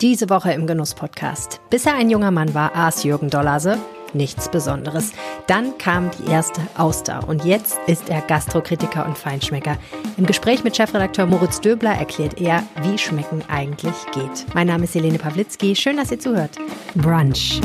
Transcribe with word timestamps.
Diese 0.00 0.30
Woche 0.30 0.52
im 0.52 0.66
Genuss-Podcast. 0.66 1.60
Bis 1.68 1.84
er 1.84 1.94
ein 1.94 2.08
junger 2.08 2.30
Mann 2.30 2.54
war, 2.54 2.74
aß 2.74 3.04
Jürgen 3.04 3.28
Dollase 3.28 3.78
nichts 4.14 4.48
Besonderes. 4.48 5.12
Dann 5.46 5.76
kam 5.78 6.10
die 6.10 6.30
erste 6.30 6.60
Auster 6.76 7.28
und 7.28 7.44
jetzt 7.44 7.78
ist 7.86 8.08
er 8.08 8.20
Gastrokritiker 8.22 9.06
und 9.06 9.16
Feinschmecker. 9.16 9.76
Im 10.16 10.26
Gespräch 10.26 10.64
mit 10.64 10.76
Chefredakteur 10.76 11.26
Moritz 11.26 11.60
Döbler 11.60 11.92
erklärt 11.92 12.40
er, 12.40 12.62
wie 12.82 12.98
Schmecken 12.98 13.42
eigentlich 13.48 13.94
geht. 14.12 14.46
Mein 14.54 14.66
Name 14.66 14.84
ist 14.84 14.94
Helene 14.94 15.18
Pawlitzki. 15.18 15.76
Schön, 15.76 15.96
dass 15.96 16.10
ihr 16.10 16.18
zuhört. 16.18 16.56
Brunch. 16.94 17.60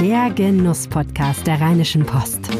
Der 0.00 0.30
Genuss-Podcast 0.30 1.46
der 1.46 1.60
Rheinischen 1.60 2.04
Post. 2.04 2.50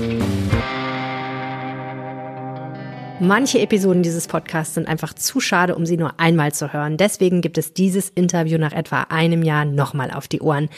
Manche 3.19 3.61
Episoden 3.61 4.03
dieses 4.03 4.27
Podcasts 4.29 4.75
sind 4.75 4.89
einfach 4.89 5.15
zu 5.15 5.41
schade, 5.41 5.75
um 5.75 5.87
sie 5.87 5.97
nur 5.97 6.21
einmal 6.21 6.53
zu 6.53 6.75
hören. 6.75 6.99
Deswegen 6.99 7.41
gibt 7.41 7.57
es 7.57 7.73
dieses 7.73 8.11
Interview 8.11 8.59
nach 8.59 8.73
etwa 8.73 9.07
einem 9.09 9.43
Jahr 9.43 9.65
nochmal 9.65 10.11
auf 10.11 10.29
die 10.29 10.43
Ohren. 10.43 10.69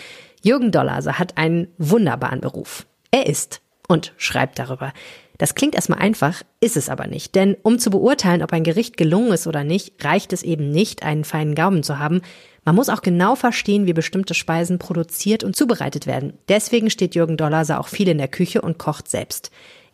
Jürgen 0.41 0.71
Dollase 0.71 1.19
hat 1.19 1.37
einen 1.37 1.67
wunderbaren 1.79 2.41
Beruf. 2.41 2.87
Er 3.11 3.27
isst 3.27 3.61
und 3.89 4.12
schreibt 4.19 4.61
darüber. 4.61 4.93
Das 5.37 5.57
klingt 5.57 5.75
erstmal 5.75 5.98
einfach, 5.98 6.43
ist 6.61 6.77
es 6.77 6.89
aber 6.89 7.09
nicht. 7.09 7.35
Denn 7.35 7.57
um 7.62 7.81
zu 7.81 7.91
beurteilen, 7.91 8.45
ob 8.45 8.53
ein 8.53 8.65
Gericht 8.65 8.97
gelungen 8.97 9.33
ist 9.33 9.48
oder 9.48 9.65
nicht, 9.65 10.05
reicht 10.05 10.33
es 10.33 10.45
eben 10.45 10.70
nicht, 10.70 11.03
einen 11.03 11.25
feinen 11.25 11.57
Gaumen 11.57 11.83
zu 11.83 11.98
haben. 11.98 12.23
Man 12.65 12.77
muss 12.77 12.89
auch 12.89 13.03
genau 13.03 13.34
verstehen, 13.34 13.87
wie 13.87 13.93
bestimmte 13.93 14.34
Speisen 14.34 14.79
produziert 14.79 15.43
und 15.43 15.57
zubereitet 15.57 16.07
werden. 16.07 16.34
Deswegen 16.48 16.89
steht 16.89 17.17
Jürgen 17.17 17.37
Dollase 17.37 17.81
auch 17.81 17.89
viel 17.89 18.07
in 18.07 18.19
der 18.19 18.29
Küche 18.29 18.62
und 18.62 18.79
kocht 18.79 19.09
selbst. 19.09 19.51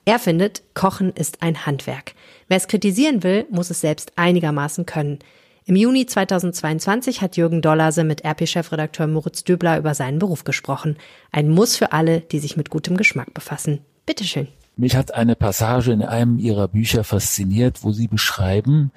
Er 0.06 0.18
findet, 0.18 0.62
Kochen 0.74 1.12
ist 1.12 1.42
ein 1.42 1.64
Handwerk. 1.64 2.12
Wer 2.54 2.58
es 2.58 2.68
kritisieren 2.68 3.24
will, 3.24 3.48
muss 3.50 3.70
es 3.70 3.80
selbst 3.80 4.12
einigermaßen 4.14 4.86
können. 4.86 5.18
Im 5.64 5.74
Juni 5.74 6.06
2022 6.06 7.20
hat 7.20 7.36
Jürgen 7.36 7.62
Dollase 7.62 8.04
mit 8.04 8.24
RP-Chefredakteur 8.24 9.08
Moritz 9.08 9.42
Döbler 9.42 9.76
über 9.76 9.92
seinen 9.96 10.20
Beruf 10.20 10.44
gesprochen. 10.44 10.96
Ein 11.32 11.48
Muss 11.48 11.76
für 11.76 11.90
alle, 11.90 12.20
die 12.20 12.38
sich 12.38 12.56
mit 12.56 12.70
gutem 12.70 12.96
Geschmack 12.96 13.34
befassen. 13.34 13.80
Bitteschön. 14.06 14.46
Mich 14.76 14.94
hat 14.94 15.14
eine 15.14 15.34
Passage 15.34 15.90
in 15.90 16.02
einem 16.02 16.38
Ihrer 16.38 16.68
Bücher 16.68 17.02
fasziniert, 17.02 17.82
wo 17.82 17.90
Sie 17.90 18.06
beschreiben, 18.06 18.92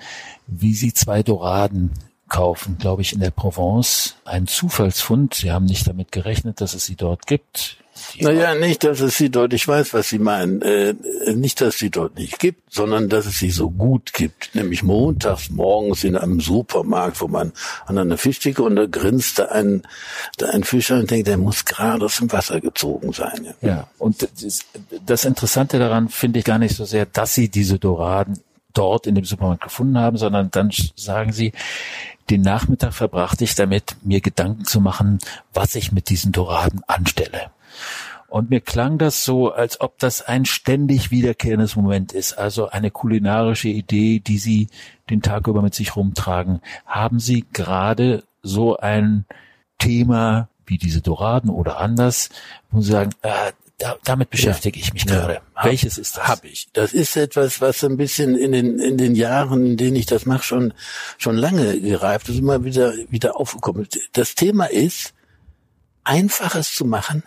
wie 0.46 0.76
Sie 0.76 0.94
zwei 0.94 1.24
Doraden 1.24 1.94
kaufen, 2.30 2.78
glaube 2.78 3.02
ich, 3.02 3.14
in 3.14 3.20
der 3.20 3.32
Provence. 3.32 4.16
Ein 4.26 4.48
Zufallsfund. 4.48 5.34
Sie 5.34 5.52
haben 5.52 5.66
nicht 5.66 5.88
damit 5.88 6.12
gerechnet, 6.12 6.62
dass 6.62 6.74
es 6.74 6.86
sie 6.86 6.96
dort 6.96 7.28
gibt. 7.28 7.78
Naja, 8.20 8.56
nicht, 8.56 8.84
dass 8.84 9.00
es 9.00 9.18
sie 9.18 9.30
dort, 9.30 9.54
ich 9.54 9.68
weiß, 9.68 9.94
was 9.94 10.10
Sie 10.10 10.20
meinen, 10.20 10.62
äh, 10.62 10.94
nicht, 11.34 11.62
dass 11.62 11.76
es 11.76 11.80
sie 11.80 11.90
dort 11.90 12.16
nicht 12.16 12.40
gibt, 12.40 12.74
sondern 12.74 13.10
dass 13.10 13.26
es 13.26 13.40
sie 13.40 13.52
so 13.52 13.70
gut 13.70 14.14
gibt. 14.14 14.54
Nämlich 14.56 14.84
montags 14.84 15.50
morgens 15.50 16.04
in 16.04 16.16
einem 16.16 16.40
Supermarkt, 16.40 17.22
wo 17.22 17.28
man 17.28 17.54
an 17.86 17.98
einer 17.98 18.18
Fischtheke 18.18 18.64
und 18.64 18.76
da 18.76 18.86
grinst 18.86 19.40
da 19.40 19.46
ein, 19.46 19.84
da 20.38 20.50
ein 20.50 20.64
Fischer 20.64 21.00
und 21.00 21.12
denkt, 21.12 21.28
der 21.28 21.38
muss 21.38 21.66
gerade 21.66 22.06
aus 22.06 22.18
dem 22.18 22.32
Wasser 22.32 22.62
gezogen 22.62 23.14
sein. 23.14 23.56
Ja, 23.62 23.68
ja 23.68 23.88
und 23.98 24.22
das, 24.22 24.66
das 25.06 25.26
Interessante 25.26 25.80
daran 25.80 26.10
finde 26.10 26.40
ich 26.40 26.46
gar 26.46 26.60
nicht 26.60 26.76
so 26.76 26.86
sehr, 26.86 27.06
dass 27.06 27.34
Sie 27.34 27.50
diese 27.50 27.80
Doraden 27.80 28.40
dort 28.78 29.08
in 29.08 29.16
dem 29.16 29.26
Supermarkt 29.26 29.64
gefunden 29.64 29.98
haben, 29.98 30.18
sondern 30.18 30.52
dann 30.52 30.72
sagen 30.96 31.32
Sie, 31.32 31.54
den 32.30 32.42
Nachmittag 32.42 32.94
verbrachte 32.94 33.44
ich 33.44 33.56
damit, 33.56 33.96
mir 34.04 34.22
Gedanken 34.22 34.66
zu 34.66 34.82
machen, 34.82 35.20
was 35.54 35.76
ich 35.76 35.92
mit 35.92 36.10
diesen 36.10 36.32
Doraden 36.32 36.82
anstelle. 36.88 37.52
Und 38.28 38.50
mir 38.50 38.60
klang 38.60 38.98
das 38.98 39.24
so, 39.24 39.54
als 39.54 39.80
ob 39.80 39.98
das 40.00 40.22
ein 40.22 40.44
ständig 40.44 41.12
wiederkehrendes 41.12 41.78
Moment 41.78 42.12
ist, 42.12 42.34
also 42.34 42.70
eine 42.70 42.92
kulinarische 42.92 43.70
Idee, 43.70 44.20
die 44.20 44.38
Sie 44.38 44.68
den 45.10 45.22
Tag 45.22 45.48
über 45.48 45.62
mit 45.62 45.74
sich 45.74 45.96
rumtragen. 45.96 46.62
Haben 46.86 47.20
Sie 47.20 47.46
gerade 47.54 48.24
so 48.44 48.76
ein 48.78 49.26
Thema 49.78 50.50
wie 50.66 50.78
diese 50.78 51.02
Doraden 51.02 51.50
oder 51.50 51.80
anders, 51.80 52.30
wo 52.70 52.82
Sie 52.82 52.92
sagen, 52.92 53.12
äh, 53.22 53.54
da, 53.78 53.98
damit 54.04 54.32
beschäftige 54.32 54.80
ich 54.80 54.94
mich 54.94 55.06
ja, 55.06 55.16
gerade. 55.16 55.42
Hab, 55.54 55.66
Welches 55.66 55.98
ist 55.98 56.18
das? 56.18 56.28
Hab 56.28 56.44
ich. 56.44 56.68
Das 56.74 56.94
ist 56.94 57.16
etwas, 57.16 57.62
was 57.62 57.84
ein 57.84 57.98
bisschen 57.98 58.36
in 58.36 58.52
den 58.52 58.80
in 58.80 58.98
den 58.98 59.16
Jahren, 59.16 59.66
in 59.66 59.78
denen 59.78 59.96
ich 59.96 60.08
das 60.08 60.26
mache, 60.26 60.44
schon 60.44 60.74
schon 61.18 61.38
lange 61.38 61.80
gereift 61.80 62.30
ist, 62.30 62.40
immer 62.40 62.64
wieder 62.64 62.94
wieder 63.10 63.40
aufgekommen. 63.40 63.88
Das 64.14 64.34
Thema 64.34 64.66
ist, 64.66 65.14
einfaches 66.04 66.74
zu 66.74 66.86
machen 66.86 67.24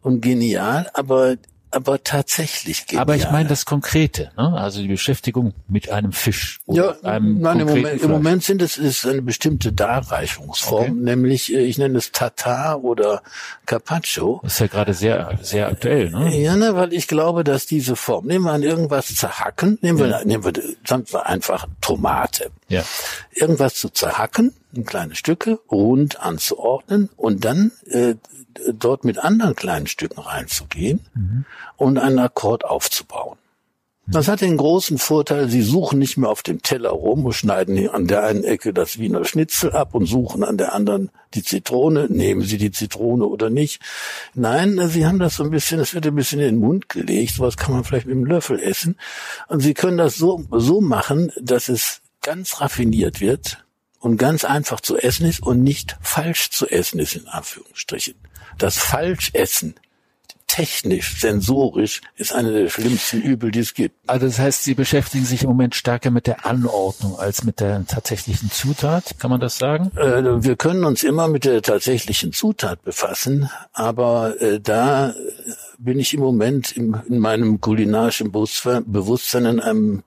und 0.00 0.20
genial, 0.22 0.90
aber 0.94 1.36
aber 1.74 2.02
tatsächlich 2.02 2.86
genial. 2.86 3.02
Aber 3.02 3.16
ich 3.16 3.30
meine 3.30 3.48
das 3.48 3.64
Konkrete, 3.64 4.30
ne? 4.36 4.54
also 4.56 4.80
die 4.80 4.88
Beschäftigung 4.88 5.54
mit 5.68 5.90
einem 5.90 6.12
Fisch 6.12 6.60
oder 6.66 6.96
ja, 7.02 7.08
einem 7.10 7.40
nein, 7.40 7.60
im 7.60 7.68
Moment, 7.68 8.02
im 8.02 8.10
Moment 8.10 8.44
sind 8.44 8.62
es 8.62 8.78
ist 8.78 9.06
eine 9.06 9.22
bestimmte 9.22 9.72
Darreichungsform, 9.72 10.82
okay. 10.82 10.92
nämlich 10.92 11.52
äh, 11.52 11.60
ich 11.64 11.78
nenne 11.78 11.98
es 11.98 12.12
Tatar 12.12 12.84
oder 12.84 13.22
Carpaccio. 13.66 14.40
Das 14.42 14.54
ist 14.54 14.58
ja 14.60 14.66
gerade 14.66 14.94
sehr 14.94 15.38
sehr 15.42 15.68
aktuell, 15.68 16.10
ne? 16.10 16.34
Ja, 16.36 16.56
ne, 16.56 16.74
weil 16.76 16.92
ich 16.92 17.08
glaube, 17.08 17.44
dass 17.44 17.66
diese 17.66 17.96
Form, 17.96 18.26
nehmen 18.26 18.44
wir 18.44 18.52
an 18.52 18.62
irgendwas 18.62 19.14
zerhacken, 19.14 19.78
nehmen 19.82 19.98
wir, 19.98 20.08
ja. 20.08 20.24
nehmen 20.24 20.44
wir, 20.44 20.52
sagen 20.86 21.04
wir 21.10 21.26
einfach 21.26 21.66
Tomate. 21.80 22.50
Ja. 22.68 22.82
Irgendwas 23.32 23.74
zu 23.74 23.88
zerhacken, 23.88 24.54
in 24.76 24.84
kleine 24.84 25.14
Stücke, 25.14 25.58
rund 25.70 26.20
anzuordnen 26.20 27.10
und 27.16 27.44
dann 27.44 27.72
äh, 27.86 28.14
dort 28.72 29.04
mit 29.04 29.18
anderen 29.18 29.56
kleinen 29.56 29.86
Stücken 29.86 30.20
reinzugehen 30.20 31.00
mhm. 31.14 31.44
und 31.76 31.98
einen 31.98 32.18
Akkord 32.18 32.64
aufzubauen. 32.64 33.38
Das 34.06 34.28
hat 34.28 34.42
den 34.42 34.58
großen 34.58 34.98
Vorteil, 34.98 35.48
sie 35.48 35.62
suchen 35.62 35.98
nicht 35.98 36.18
mehr 36.18 36.28
auf 36.28 36.42
dem 36.42 36.60
Teller 36.60 36.90
rum 36.90 37.24
und 37.24 37.32
schneiden 37.32 37.88
an 37.88 38.06
der 38.06 38.24
einen 38.24 38.44
Ecke 38.44 38.74
das 38.74 38.98
Wiener 38.98 39.24
Schnitzel 39.24 39.72
ab 39.72 39.94
und 39.94 40.04
suchen 40.04 40.44
an 40.44 40.58
der 40.58 40.74
anderen 40.74 41.10
die 41.32 41.42
Zitrone. 41.42 42.08
Nehmen 42.10 42.42
sie 42.42 42.58
die 42.58 42.70
Zitrone 42.70 43.24
oder 43.24 43.48
nicht? 43.48 43.80
Nein, 44.34 44.78
sie 44.88 45.06
haben 45.06 45.18
das 45.18 45.36
so 45.36 45.44
ein 45.44 45.50
bisschen, 45.50 45.80
es 45.80 45.94
wird 45.94 46.06
ein 46.06 46.14
bisschen 46.14 46.40
in 46.40 46.56
den 46.56 46.58
Mund 46.58 46.90
gelegt. 46.90 47.34
Sowas 47.34 47.56
kann 47.56 47.72
man 47.72 47.82
vielleicht 47.82 48.06
mit 48.06 48.16
einem 48.16 48.26
Löffel 48.26 48.60
essen. 48.60 48.96
Und 49.48 49.60
sie 49.60 49.72
können 49.72 49.96
das 49.96 50.16
so, 50.16 50.44
so 50.50 50.82
machen, 50.82 51.32
dass 51.40 51.70
es 51.70 52.02
ganz 52.20 52.60
raffiniert 52.60 53.22
wird 53.22 53.63
und 54.04 54.18
ganz 54.18 54.44
einfach 54.44 54.80
zu 54.80 54.98
essen 54.98 55.26
ist 55.26 55.42
und 55.42 55.62
nicht 55.62 55.96
falsch 56.02 56.50
zu 56.50 56.68
essen 56.68 57.00
ist, 57.00 57.16
in 57.16 57.26
Anführungsstrichen. 57.26 58.14
Das 58.58 58.76
Falschessen 58.76 59.76
technisch, 60.46 61.20
sensorisch 61.20 62.02
ist 62.16 62.34
eine 62.34 62.52
der 62.52 62.68
schlimmsten 62.68 63.22
Übel, 63.22 63.50
die 63.50 63.60
es 63.60 63.72
gibt. 63.72 63.96
Also 64.06 64.26
das 64.26 64.38
heißt, 64.38 64.62
Sie 64.62 64.74
beschäftigen 64.74 65.24
sich 65.24 65.42
im 65.42 65.48
Moment 65.48 65.74
stärker 65.74 66.10
mit 66.10 66.26
der 66.26 66.44
Anordnung 66.44 67.18
als 67.18 67.44
mit 67.44 67.60
der 67.60 67.86
tatsächlichen 67.86 68.50
Zutat, 68.50 69.18
kann 69.18 69.30
man 69.30 69.40
das 69.40 69.56
sagen? 69.56 69.90
Äh, 69.96 70.44
wir 70.44 70.56
können 70.56 70.84
uns 70.84 71.02
immer 71.02 71.26
mit 71.26 71.46
der 71.46 71.62
tatsächlichen 71.62 72.34
Zutat 72.34 72.84
befassen, 72.84 73.48
aber 73.72 74.38
äh, 74.40 74.60
da 74.60 75.14
bin 75.78 75.98
ich 75.98 76.12
im 76.12 76.20
Moment 76.20 76.76
im, 76.76 77.00
in 77.08 77.18
meinem 77.18 77.62
kulinarischen 77.62 78.30
Bewusstsein 78.30 79.46
in 79.46 79.60
einem 79.60 80.02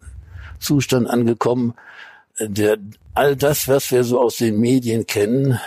Zustand 0.59 1.09
angekommen, 1.09 1.73
der 2.39 2.77
all 3.13 3.35
das, 3.35 3.67
was 3.67 3.91
wir 3.91 4.03
so 4.03 4.19
aus 4.19 4.37
den 4.37 4.59
Medien 4.59 5.07
kennen, 5.07 5.59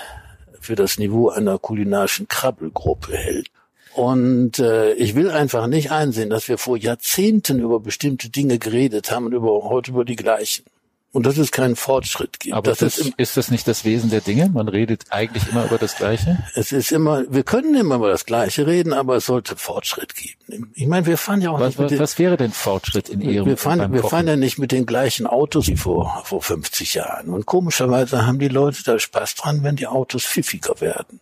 für 0.61 0.75
das 0.75 0.99
Niveau 0.99 1.31
einer 1.31 1.59
kulinarischen 1.59 2.29
Krabbelgruppe 2.29 3.17
hält. 3.17 3.51
Und 3.95 4.59
äh, 4.61 4.93
ich 4.93 5.15
will 5.15 5.31
einfach 5.31 5.67
nicht 5.67 5.91
einsehen, 5.91 6.31
dass 6.31 6.49
wir 6.49 6.59
vor 6.59 6.77
Jahrzehnten 6.77 7.59
über 7.59 7.81
bestimmte 7.81 8.31
Dinge 8.31 8.59
geredet 8.59 9.11
haben 9.11 9.27
und 9.27 9.33
über, 9.33 9.65
heute 9.65 9.91
über 9.91 10.05
die 10.05 10.17
gleichen 10.17 10.65
und 11.13 11.27
dass 11.27 11.39
es 11.39 11.51
keinen 11.51 11.75
Fortschritt 11.75 12.39
gibt. 12.39 12.55
Aber 12.55 12.71
das, 12.71 12.83
ist, 12.83 13.15
ist 13.17 13.37
das 13.37 13.51
nicht 13.51 13.67
das 13.67 13.85
Wesen 13.85 14.11
der 14.11 14.21
Dinge? 14.21 14.49
Man 14.49 14.69
redet 14.69 15.07
eigentlich 15.11 15.49
immer 15.51 15.65
über 15.65 15.79
das 15.79 15.97
Gleiche? 15.97 16.39
Es 16.55 16.71
ist 16.71 16.93
immer, 16.93 17.25
wir 17.29 17.43
können 17.43 17.75
immer 17.75 17.97
über 17.97 18.11
das 18.11 18.27
Gleiche 18.27 18.67
reden, 18.67 18.93
aber 18.93 19.17
es 19.17 19.27
sollte 19.27 19.57
Fortschritt 19.57 20.15
geben. 20.15 20.71
Ich 20.75 20.87
meine, 20.87 21.07
wir 21.07 21.17
fahren 21.17 21.43
ja 21.43 21.51
auch 21.51 21.59
was, 21.59 21.79
nicht 21.79 21.93
was, 21.93 21.99
was 21.99 22.19
wäre 22.19 22.37
denn 22.37 22.53
Fortschritt 22.53 23.09
in 23.09 23.21
Ihrem 23.21 23.47
Wir 23.47 23.57
fahren, 23.57 23.93
wir 23.93 24.05
fahren 24.05 24.29
ja 24.29 24.37
nicht 24.37 24.59
mit 24.59 24.71
den 24.71 24.87
gleichen 24.87 25.27
Autos 25.27 25.67
wie 25.67 25.77
vor, 25.77 26.23
vor 26.25 26.43
50 26.43 26.95
Jahren. 26.95 27.31
Und 27.31 27.45
komischerweise 27.45 28.27
haben 28.27 28.39
die 28.39 28.49
Leute 28.49 28.83
da 28.85 28.99
Spaß 28.99 29.35
dran, 29.35 29.65
wenn 29.65 29.77
die 29.77 29.89
Autos 29.89 30.25
pfiffiger 30.25 30.81
werden. 30.81 31.21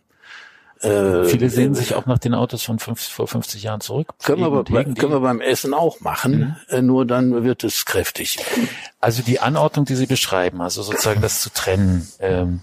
Äh, 0.83 1.25
Viele 1.25 1.51
sehen 1.51 1.75
sich 1.75 1.95
auch 1.95 2.07
nach 2.07 2.19
den 2.19 2.35
Autos 2.35 2.63
von 2.63 2.79
fünf, 2.79 3.01
vor 3.01 3.27
50 3.27 3.63
Jahren 3.63 3.81
zurück. 3.81 4.09
Können 4.23 4.41
wir, 4.41 4.63
bei, 4.63 4.85
können 4.85 5.13
wir 5.13 5.21
beim 5.21 5.41
Essen 5.41 5.75
auch 5.75 6.01
machen, 6.01 6.57
mhm. 6.69 6.77
Äh, 6.77 6.83
nur 6.83 7.07
dann 7.07 7.45
wird 7.45 7.65
es 7.65 7.85
kräftig. 7.85 8.39
Also 9.01 9.23
die 9.23 9.41
Anordnung, 9.41 9.87
die 9.87 9.97
Sie 9.97 10.07
beschreiben, 10.07 10.61
also 10.61 10.83
sozusagen 10.83 11.21
das 11.21 11.41
zu 11.41 11.51
trennen, 11.51 12.09
ähm, 12.21 12.63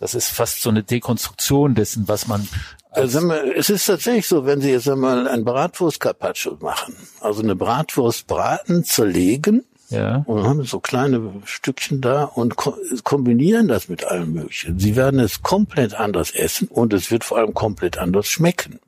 das 0.00 0.14
ist 0.14 0.28
fast 0.28 0.60
so 0.60 0.70
eine 0.70 0.82
Dekonstruktion 0.82 1.74
dessen, 1.74 2.08
was 2.08 2.26
man 2.26 2.48
also, 2.90 3.32
es 3.32 3.70
ist 3.70 3.86
tatsächlich 3.86 4.28
so, 4.28 4.46
wenn 4.46 4.60
Sie 4.60 4.70
jetzt 4.70 4.88
einmal 4.88 5.26
ein 5.26 5.44
Bratwurst 5.44 5.98
Carpaccio 5.98 6.56
machen, 6.60 6.94
also 7.20 7.42
eine 7.42 7.56
Bratwurst 7.56 8.28
braten, 8.28 8.84
zerlegen, 8.84 9.64
ja. 9.94 10.16
Und 10.26 10.44
haben 10.44 10.64
so 10.64 10.80
kleine 10.80 11.32
Stückchen 11.44 12.00
da 12.00 12.24
und 12.24 12.56
ko 12.56 12.76
kombinieren 13.02 13.68
das 13.68 13.88
mit 13.88 14.04
allem 14.04 14.32
Möglichen. 14.32 14.78
Sie 14.78 14.96
werden 14.96 15.20
es 15.20 15.42
komplett 15.42 15.94
anders 15.94 16.30
essen 16.30 16.68
und 16.68 16.92
es 16.92 17.10
wird 17.10 17.24
vor 17.24 17.38
allem 17.38 17.54
komplett 17.54 17.98
anders 17.98 18.28
schmecken. 18.28 18.80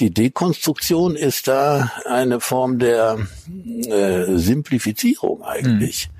Die 0.00 0.12
Dekonstruktion 0.12 1.16
ist 1.16 1.48
da 1.48 1.90
eine 2.06 2.40
Form 2.40 2.78
der 2.78 3.18
äh, 3.86 4.36
Simplifizierung 4.36 5.42
eigentlich. 5.42 6.04
Hm. 6.04 6.10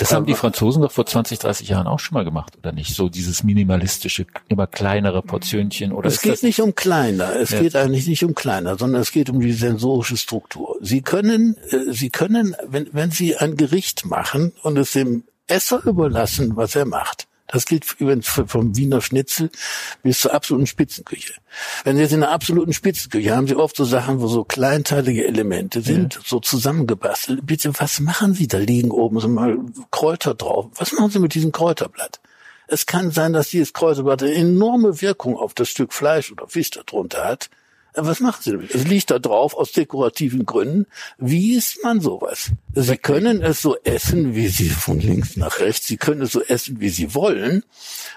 Das 0.00 0.12
haben 0.12 0.24
die 0.24 0.34
Franzosen 0.34 0.80
doch 0.80 0.90
vor 0.90 1.04
20, 1.04 1.38
30 1.40 1.68
Jahren 1.68 1.86
auch 1.86 2.00
schon 2.00 2.14
mal 2.14 2.24
gemacht, 2.24 2.56
oder 2.56 2.72
nicht? 2.72 2.94
So 2.94 3.10
dieses 3.10 3.44
minimalistische, 3.44 4.24
immer 4.48 4.66
kleinere 4.66 5.20
Portionchen 5.20 5.92
oder? 5.92 6.08
Es 6.08 6.22
geht 6.22 6.42
nicht 6.42 6.62
um 6.62 6.74
kleiner. 6.74 7.36
Es 7.36 7.50
ja. 7.50 7.60
geht 7.60 7.76
eigentlich 7.76 8.06
nicht 8.06 8.24
um 8.24 8.34
kleiner, 8.34 8.78
sondern 8.78 9.02
es 9.02 9.12
geht 9.12 9.28
um 9.28 9.40
die 9.40 9.52
sensorische 9.52 10.16
Struktur. 10.16 10.76
Sie 10.80 11.02
können, 11.02 11.58
äh, 11.68 11.92
Sie 11.92 12.08
können, 12.08 12.56
wenn, 12.66 12.88
wenn 12.92 13.10
Sie 13.10 13.36
ein 13.36 13.58
Gericht 13.58 14.06
machen 14.06 14.52
und 14.62 14.78
es 14.78 14.92
dem 14.92 15.24
Esser 15.46 15.84
überlassen, 15.84 16.56
was 16.56 16.74
er 16.76 16.86
macht, 16.86 17.28
das 17.52 17.66
gilt 17.66 17.84
übrigens 17.98 18.28
vom 18.28 18.76
Wiener 18.76 19.00
Schnitzel 19.00 19.50
bis 20.02 20.20
zur 20.20 20.32
absoluten 20.32 20.66
Spitzenküche. 20.66 21.34
Wenn 21.84 21.96
Sie 21.96 22.02
jetzt 22.02 22.12
in 22.12 22.22
einer 22.22 22.32
absoluten 22.32 22.72
Spitzenküche 22.72 23.34
haben 23.34 23.46
Sie 23.46 23.56
oft 23.56 23.76
so 23.76 23.84
Sachen, 23.84 24.20
wo 24.20 24.28
so 24.28 24.44
kleinteilige 24.44 25.26
Elemente 25.26 25.80
sind, 25.80 26.14
ja. 26.14 26.20
so 26.24 26.40
zusammengebastelt. 26.40 27.44
Bitte, 27.44 27.72
was 27.78 28.00
machen 28.00 28.34
Sie? 28.34 28.46
Da 28.46 28.58
liegen 28.58 28.90
oben 28.90 29.18
so 29.20 29.28
mal 29.28 29.58
Kräuter 29.90 30.34
drauf. 30.34 30.66
Was 30.76 30.92
machen 30.92 31.10
Sie 31.10 31.18
mit 31.18 31.34
diesem 31.34 31.52
Kräuterblatt? 31.52 32.20
Es 32.68 32.86
kann 32.86 33.10
sein, 33.10 33.32
dass 33.32 33.48
dieses 33.48 33.72
Kräuterblatt 33.72 34.22
eine 34.22 34.34
enorme 34.34 35.00
Wirkung 35.00 35.36
auf 35.36 35.54
das 35.54 35.68
Stück 35.68 35.92
Fleisch 35.92 36.30
oder 36.30 36.46
Fisch 36.46 36.70
darunter 36.70 37.24
hat. 37.24 37.50
Was 37.94 38.20
machen 38.20 38.40
Sie 38.42 38.52
damit? 38.52 38.74
Es 38.74 38.84
liegt 38.84 39.10
da 39.10 39.18
drauf 39.18 39.54
aus 39.54 39.72
dekorativen 39.72 40.46
Gründen. 40.46 40.86
Wie 41.18 41.54
isst 41.54 41.82
man 41.82 42.00
sowas? 42.00 42.50
Sie 42.74 42.96
können 42.96 43.42
es 43.42 43.62
so 43.62 43.76
essen, 43.82 44.34
wie 44.34 44.48
Sie 44.48 44.68
von 44.68 45.00
links 45.00 45.36
nach 45.36 45.58
rechts. 45.58 45.86
Sie 45.88 45.96
können 45.96 46.22
es 46.22 46.32
so 46.32 46.42
essen, 46.42 46.80
wie 46.80 46.88
Sie 46.88 47.14
wollen. 47.14 47.64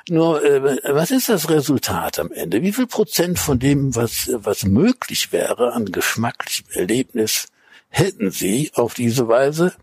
Nur, 0.10 0.44
äh, 0.44 0.80
was 0.94 1.12
ist 1.12 1.30
das 1.30 1.50
Resultat 1.50 2.20
am 2.20 2.32
Ende? 2.32 2.62
Wie 2.62 2.72
viel 2.72 2.88
Prozent 2.88 3.40
von 3.40 3.58
dem, 3.58 3.96
was, 3.96 4.30
was 4.34 4.64
möglich 4.66 5.32
wäre 5.32 5.74
an 5.74 5.92
geschmacklichem 5.92 6.68
Erlebnis, 6.74 7.48
hätten 7.90 8.32
Sie 8.32 8.72
auf 8.76 8.94
diese 8.94 9.28
Weise? 9.28 9.74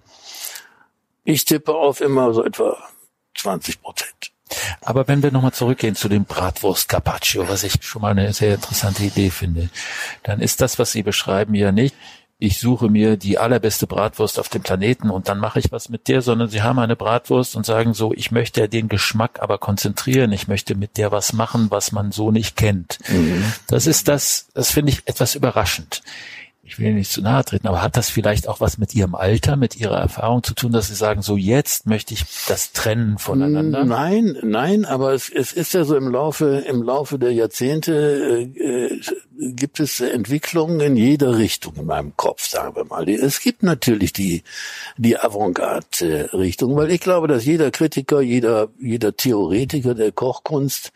Ich 1.24 1.44
tippe 1.44 1.74
auf 1.74 2.00
immer 2.00 2.32
so 2.32 2.44
etwa 2.44 2.76
20 3.34 3.82
Prozent. 3.82 4.32
Aber 4.80 5.08
wenn 5.08 5.22
wir 5.22 5.30
nochmal 5.30 5.52
zurückgehen 5.52 5.94
zu 5.94 6.08
dem 6.08 6.24
Bratwurst 6.24 6.88
Carpaccio, 6.88 7.48
was 7.48 7.64
ich 7.64 7.74
schon 7.82 8.02
mal 8.02 8.10
eine 8.10 8.32
sehr 8.32 8.54
interessante 8.54 9.04
Idee 9.04 9.30
finde, 9.30 9.70
dann 10.22 10.40
ist 10.40 10.60
das, 10.60 10.78
was 10.78 10.92
Sie 10.92 11.02
beschreiben, 11.02 11.54
ja 11.54 11.72
nicht, 11.72 11.94
ich 12.40 12.58
suche 12.58 12.88
mir 12.88 13.18
die 13.18 13.38
allerbeste 13.38 13.86
Bratwurst 13.86 14.38
auf 14.38 14.48
dem 14.48 14.62
Planeten 14.62 15.10
und 15.10 15.28
dann 15.28 15.38
mache 15.38 15.58
ich 15.58 15.70
was 15.72 15.90
mit 15.90 16.08
der, 16.08 16.22
sondern 16.22 16.48
sie 16.48 16.62
haben 16.62 16.78
eine 16.78 16.96
Bratwurst 16.96 17.54
und 17.54 17.66
sagen 17.66 17.92
so, 17.92 18.14
ich 18.14 18.30
möchte 18.30 18.66
den 18.66 18.88
Geschmack 18.88 19.40
aber 19.42 19.58
konzentrieren, 19.58 20.32
ich 20.32 20.48
möchte 20.48 20.74
mit 20.74 20.96
der 20.96 21.12
was 21.12 21.34
machen, 21.34 21.66
was 21.70 21.92
man 21.92 22.12
so 22.12 22.30
nicht 22.30 22.56
kennt. 22.56 22.98
Mhm. 23.08 23.44
Das 23.66 23.86
ist 23.86 24.08
das, 24.08 24.48
das 24.54 24.70
finde 24.70 24.92
ich 24.92 25.02
etwas 25.06 25.34
überraschend 25.34 26.02
ich 26.70 26.78
will 26.78 26.94
nicht 26.94 27.10
zu 27.10 27.20
nahe 27.20 27.44
treten, 27.44 27.66
aber 27.66 27.82
hat 27.82 27.96
das 27.96 28.10
vielleicht 28.10 28.46
auch 28.46 28.60
was 28.60 28.78
mit 28.78 28.94
Ihrem 28.94 29.16
Alter, 29.16 29.56
mit 29.56 29.76
Ihrer 29.76 29.98
Erfahrung 29.98 30.44
zu 30.44 30.54
tun, 30.54 30.70
dass 30.70 30.86
Sie 30.86 30.94
sagen, 30.94 31.20
so 31.20 31.36
jetzt 31.36 31.86
möchte 31.86 32.14
ich 32.14 32.24
das 32.46 32.70
trennen 32.70 33.18
voneinander? 33.18 33.84
Nein, 33.84 34.38
nein, 34.42 34.84
aber 34.84 35.12
es, 35.12 35.28
es 35.28 35.52
ist 35.52 35.74
ja 35.74 35.82
so 35.82 35.96
im 35.96 36.08
Laufe, 36.08 36.64
im 36.68 36.84
Laufe 36.84 37.18
der 37.18 37.32
Jahrzehnte 37.32 38.48
äh, 38.56 38.88
äh 38.88 39.00
gibt 39.40 39.80
es 39.80 40.00
Entwicklungen 40.00 40.80
in 40.80 40.96
jeder 40.96 41.38
Richtung 41.38 41.74
in 41.76 41.86
meinem 41.86 42.14
Kopf, 42.16 42.46
sagen 42.46 42.76
wir 42.76 42.84
mal. 42.84 43.08
Es 43.08 43.40
gibt 43.40 43.62
natürlich 43.62 44.12
die, 44.12 44.42
die 44.98 45.18
Avantgarde-Richtung, 45.18 46.76
weil 46.76 46.90
ich 46.90 47.00
glaube, 47.00 47.26
dass 47.26 47.46
jeder 47.46 47.70
Kritiker, 47.70 48.20
jeder, 48.20 48.68
jeder 48.78 49.16
Theoretiker 49.16 49.94
der 49.94 50.12
Kochkunst 50.12 50.92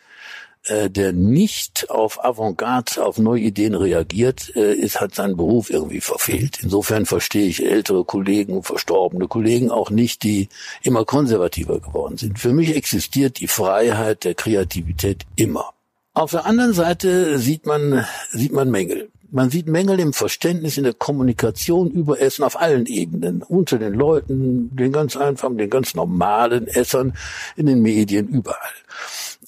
äh, 0.67 0.89
der 0.89 1.13
nicht 1.13 1.89
auf 1.89 2.23
Avantgarde, 2.23 3.05
auf 3.05 3.17
neue 3.17 3.41
Ideen 3.41 3.75
reagiert, 3.75 4.55
äh, 4.55 4.73
ist, 4.73 4.99
hat 4.99 5.15
seinen 5.15 5.37
Beruf 5.37 5.69
irgendwie 5.69 6.01
verfehlt. 6.01 6.59
Insofern 6.61 7.05
verstehe 7.05 7.47
ich 7.47 7.65
ältere 7.65 8.03
Kollegen, 8.03 8.63
verstorbene 8.63 9.27
Kollegen 9.27 9.71
auch 9.71 9.89
nicht, 9.89 10.23
die 10.23 10.49
immer 10.81 11.05
konservativer 11.05 11.79
geworden 11.79 12.17
sind. 12.17 12.39
Für 12.39 12.53
mich 12.53 12.75
existiert 12.75 13.39
die 13.39 13.47
Freiheit 13.47 14.23
der 14.23 14.33
Kreativität 14.33 15.25
immer. 15.35 15.71
Auf 16.13 16.31
der 16.31 16.45
anderen 16.45 16.73
Seite 16.73 17.37
sieht 17.39 17.65
man, 17.65 18.05
sieht 18.31 18.53
man 18.53 18.71
Mängel. 18.71 19.09
Man 19.31 19.49
sieht 19.49 19.67
Mängel 19.67 19.99
im 19.99 20.13
Verständnis, 20.13 20.77
in 20.77 20.85
der 20.85 20.93
Kommunikation 20.93 21.91
über 21.91 22.21
Essen 22.21 22.43
auf 22.43 22.59
allen 22.59 22.85
Ebenen. 22.85 23.41
Unter 23.41 23.77
den 23.77 23.93
Leuten, 23.93 24.73
den 24.75 24.93
ganz 24.93 25.17
einfachen, 25.17 25.57
den 25.57 25.69
ganz 25.69 25.93
normalen 25.93 26.67
Essern, 26.67 27.13
in 27.57 27.65
den 27.65 27.81
Medien, 27.81 28.29
überall. 28.29 28.57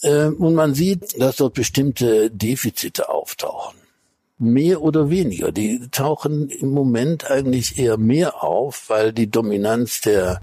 Ähm, 0.04 0.36
und 0.36 0.56
man 0.56 0.74
sieht, 0.74 1.20
dass 1.20 1.38
dort 1.38 1.54
bestimmte 1.54 2.30
Defizite 2.32 3.10
auftauchen. 3.10 3.78
Mehr 4.40 4.82
oder 4.82 5.10
weniger. 5.10 5.52
Die 5.52 5.88
tauchen 5.90 6.50
im 6.50 6.70
Moment 6.70 7.30
eigentlich 7.30 7.80
eher 7.80 7.98
mehr 7.98 8.44
auf, 8.44 8.86
weil 8.90 9.12
die 9.12 9.30
Dominanz 9.30 10.02
der 10.02 10.42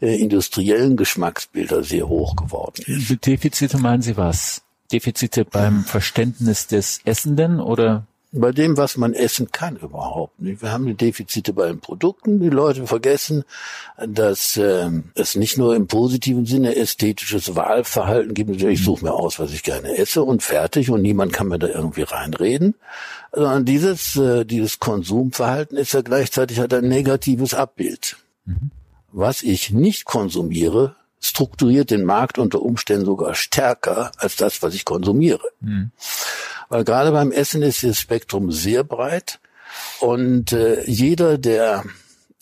äh, 0.00 0.18
industriellen 0.18 0.96
Geschmacksbilder 0.96 1.82
sehr 1.82 2.08
hoch 2.08 2.36
geworden 2.36 2.82
ist. 2.86 3.26
Defizite 3.26 3.78
meinen 3.78 4.02
Sie 4.02 4.16
was? 4.16 4.62
Defizite 4.90 5.44
beim 5.44 5.84
Verständnis 5.84 6.66
des 6.66 7.00
Essenden 7.04 7.60
oder 7.60 8.06
bei 8.40 8.52
dem, 8.52 8.76
was 8.76 8.96
man 8.96 9.14
essen 9.14 9.50
kann 9.50 9.76
überhaupt 9.76 10.40
nicht. 10.40 10.62
Wir 10.62 10.72
haben 10.72 10.96
Defizite 10.96 11.52
bei 11.52 11.68
den 11.68 11.80
Produkten. 11.80 12.40
Die 12.40 12.48
Leute 12.48 12.86
vergessen, 12.86 13.44
dass 13.96 14.56
äh, 14.56 14.90
es 15.14 15.36
nicht 15.36 15.58
nur 15.58 15.74
im 15.74 15.86
positiven 15.86 16.46
Sinne 16.46 16.76
ästhetisches 16.76 17.54
Wahlverhalten 17.54 18.34
gibt. 18.34 18.62
Ich 18.62 18.84
suche 18.84 19.04
mir 19.04 19.12
aus, 19.12 19.38
was 19.38 19.52
ich 19.52 19.62
gerne 19.62 19.96
esse 19.96 20.22
und 20.22 20.42
fertig 20.42 20.90
und 20.90 21.02
niemand 21.02 21.32
kann 21.32 21.48
mir 21.48 21.58
da 21.58 21.68
irgendwie 21.68 22.02
reinreden. 22.02 22.74
Sondern 23.32 23.64
dieses, 23.64 24.16
äh, 24.16 24.44
dieses 24.44 24.78
Konsumverhalten 24.78 25.76
ist 25.76 25.92
ja 25.92 26.02
gleichzeitig 26.02 26.58
hat 26.58 26.72
ein 26.72 26.88
negatives 26.88 27.54
Abbild. 27.54 28.16
Mhm. 28.44 28.70
Was 29.12 29.42
ich 29.42 29.70
nicht 29.70 30.04
konsumiere, 30.04 30.96
strukturiert 31.20 31.90
den 31.90 32.04
Markt 32.04 32.38
unter 32.38 32.62
Umständen 32.62 33.06
sogar 33.06 33.34
stärker 33.34 34.12
als 34.18 34.36
das, 34.36 34.62
was 34.62 34.74
ich 34.74 34.84
konsumiere. 34.84 35.42
Mhm. 35.60 35.90
Weil 36.68 36.84
gerade 36.84 37.12
beim 37.12 37.32
Essen 37.32 37.62
ist 37.62 37.82
das 37.82 37.98
Spektrum 37.98 38.50
sehr 38.52 38.84
breit 38.84 39.40
und 40.00 40.52
äh, 40.52 40.84
jeder, 40.88 41.38
der 41.38 41.84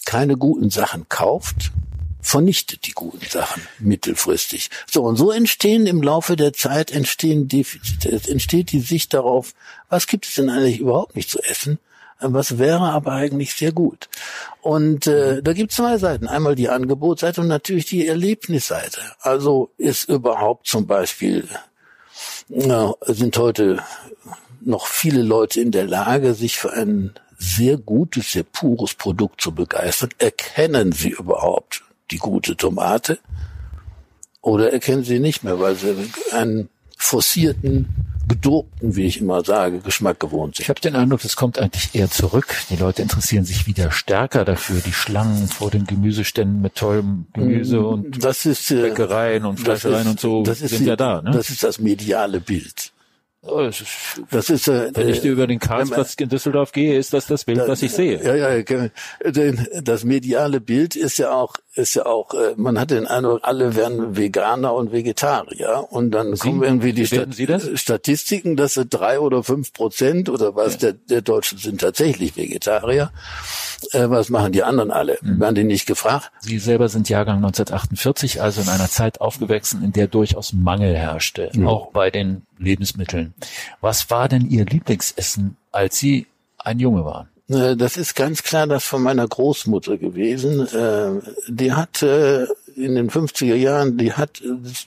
keine 0.05 0.37
guten 0.37 0.71
Sachen 0.71 1.09
kauft, 1.09 1.73
vernichtet 2.21 2.87
die 2.87 2.93
guten 2.93 3.27
Sachen 3.29 3.63
mittelfristig. 3.79 4.71
So, 4.91 5.05
und 5.05 5.17
so 5.17 5.31
entstehen 5.31 5.87
im 5.87 6.03
Laufe 6.03 6.37
der 6.37 6.55
Zeit 6.55 6.91
entstehen 6.91 7.49
Defizite. 7.49 8.09
Es 8.11 8.27
entsteht 8.27 8.73
die 8.73 8.81
Sicht 8.81 9.13
darauf, 9.13 9.53
was 9.91 10.07
gibt 10.07 10.27
es 10.27 10.35
denn 10.35 10.49
eigentlich 10.49 10.81
überhaupt 10.81 11.17
nicht 11.17 11.29
zu 11.29 11.39
essen? 11.43 11.79
Was 12.21 12.59
wäre 12.59 12.91
aber 12.93 13.13
eigentlich 13.13 13.55
sehr 13.55 13.73
gut. 13.73 14.09
Und 14.63 15.07
äh, 15.07 15.43
da 15.43 15.53
gibt 15.53 15.73
es 15.73 15.77
zwei 15.77 15.99
Seiten. 15.99 16.27
Einmal 16.27 16.55
die 16.55 16.71
Angebotsseite 16.71 17.43
und 17.43 17.49
natürlich 17.49 17.87
die 17.87 18.07
Erlebnisseite. 18.07 19.01
Also 19.21 19.71
ist 19.77 20.09
überhaupt 20.09 20.67
zum 20.67 20.87
Beispiel, 20.87 21.47
sind 22.49 23.37
heute 23.37 23.83
noch 24.61 24.87
viele 24.87 25.23
Leute 25.23 25.61
in 25.61 25.71
der 25.71 25.87
Lage, 25.87 26.35
sich 26.35 26.59
für 26.59 26.73
ein 26.73 27.15
sehr 27.39 27.77
gutes, 27.77 28.33
sehr 28.33 28.45
pures 28.45 28.95
Produkt 28.95 29.41
zu 29.41 29.53
begeistern? 29.53 30.11
Erkennen 30.19 30.93
sie 30.93 31.11
überhaupt 31.11 31.83
die 32.11 32.19
gute 32.19 32.57
Tomate? 32.57 33.19
Oder 34.41 34.73
erkennen 34.73 35.05
sie 35.05 35.21
nicht 35.21 35.43
mehr, 35.43 35.59
weil 35.59 35.75
sie 35.75 35.97
einen 36.33 36.69
forcierten, 37.05 37.87
gedobten, 38.27 38.97
wie 38.97 39.05
ich 39.05 39.21
immer 39.21 39.45
sage, 39.45 39.81
Geschmack 39.81 40.19
gewohnt 40.19 40.57
sind? 40.57 40.65
Ich 40.65 40.69
habe 40.71 40.81
den 40.81 40.97
Eindruck, 40.97 41.21
das 41.21 41.37
kommt 41.37 41.59
eigentlich 41.59 41.95
eher 41.95 42.11
zurück. 42.11 42.57
Die 42.71 42.77
Leute 42.77 43.03
interessieren 43.03 43.45
sich 43.45 43.67
wieder 43.67 43.91
stärker 43.91 44.45
dafür. 44.45 44.81
Die 44.81 44.93
Schlangen 44.93 45.49
vor 45.49 45.71
den 45.71 45.87
Gemüseständen 45.87 46.63
mit 46.63 46.75
tollem 46.75 47.27
Gemüse 47.35 47.81
mm, 47.81 47.85
und 47.85 48.25
das 48.25 48.47
ist, 48.47 48.71
äh, 48.71 48.83
Bäckereien 48.83 49.45
und 49.45 49.61
Fleischereien 49.61 50.09
und 50.09 50.21
so 50.21 50.43
das 50.43 50.63
ist 50.63 50.71
sind 50.71 50.87
ja 50.87 50.97
da. 50.97 51.21
Ne? 51.21 51.33
Das 51.33 51.51
ist 51.51 51.63
das 51.63 51.79
mediale 51.79 52.41
Bild. 52.41 52.94
Oh, 53.47 53.69
das 54.31 54.51
ist, 54.51 54.69
äh, 54.69 54.91
Wenn 54.95 55.09
ich 55.09 55.23
über 55.25 55.47
den 55.47 55.59
Karlsplatz 55.59 56.15
in 56.15 56.29
Düsseldorf 56.29 56.73
gehe, 56.73 56.97
ist 56.97 57.13
das 57.13 57.27
das 57.27 57.45
Bild, 57.45 57.61
was 57.67 57.83
ich 57.83 57.93
sehe. 57.93 58.23
Ja, 58.23 58.35
ja, 58.35 58.89
das 59.83 60.05
mediale 60.05 60.61
Bild 60.61 60.97
ist 60.97 61.19
ja 61.19 61.33
auch, 61.33 61.57
ist 61.75 61.95
ja 61.95 62.07
auch, 62.07 62.33
äh, 62.33 62.55
man 62.57 62.79
hat 62.79 62.91
den 62.91 63.07
Eindruck, 63.07 63.41
alle 63.43 63.77
werden 63.77 64.17
Veganer 64.17 64.75
und 64.75 64.93
Vegetarier 64.93 65.87
und 65.91 66.13
dann 66.13 66.37
Sie, 66.37 66.41
kommen 66.41 66.63
irgendwie 66.63 66.93
die 66.93 67.07
Stat 67.07 67.35
Statistiken, 67.75 68.57
dass 68.57 68.81
drei 68.89 69.21
oder 69.21 69.43
fünf 69.43 69.73
Prozent 69.73 70.29
oder 70.31 70.57
was 70.57 70.75
ja. 70.75 70.79
der, 70.79 70.93
der 70.93 71.23
Deutschen 71.23 71.59
sind 71.59 71.81
tatsächlich 71.81 72.37
Vegetarier. 72.37 73.13
Äh, 73.93 74.09
was 74.09 74.31
machen 74.31 74.53
die 74.53 74.63
anderen 74.63 74.91
alle? 74.91 75.19
Mhm. 75.21 75.41
Werden 75.41 75.55
die 75.55 75.65
nicht 75.65 75.87
gefragt? 75.87 76.31
Sie 76.41 76.59
selber 76.59 76.89
sind 76.89 77.09
Jahrgang 77.09 77.37
1948, 77.37 78.41
also 78.41 78.63
in 78.63 78.69
einer 78.69 78.89
Zeit 78.89 79.21
aufgewachsen, 79.21 79.83
in 79.85 79.93
der 79.93 80.07
durchaus 80.07 80.53
Mangel 80.53 80.95
herrschte, 80.95 81.51
mhm. 81.53 81.67
auch 81.67 81.91
bei 81.91 82.11
den 82.11 82.47
Lebensmitteln. 82.59 83.34
Was 83.81 84.11
war 84.11 84.29
denn 84.29 84.49
Ihr 84.49 84.65
Lieblingsessen, 84.65 85.57
als 85.73 85.99
Sie 85.99 86.27
ein 86.59 86.79
Junge 86.79 87.05
waren? 87.05 87.29
Äh, 87.49 87.77
das 87.77 87.97
ist 87.97 88.15
ganz 88.15 88.43
klar 88.43 88.67
das 88.67 88.85
von 88.85 89.03
meiner 89.03 89.27
Großmutter 89.27 89.99
gewesen. 89.99 90.67
Äh, 90.67 91.21
die 91.49 91.73
hat 91.73 92.03
in 92.03 92.95
den 92.95 93.11
50er 93.11 93.55
Jahren, 93.55 93.97
die 93.99 94.13
hat 94.13 94.43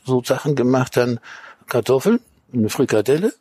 so 0.05 0.23
Sachen 0.23 0.55
gemacht, 0.55 0.97
dann 0.97 1.19
Kartoffeln, 1.67 2.19
eine 2.53 2.69
Frikadelle 2.69 3.33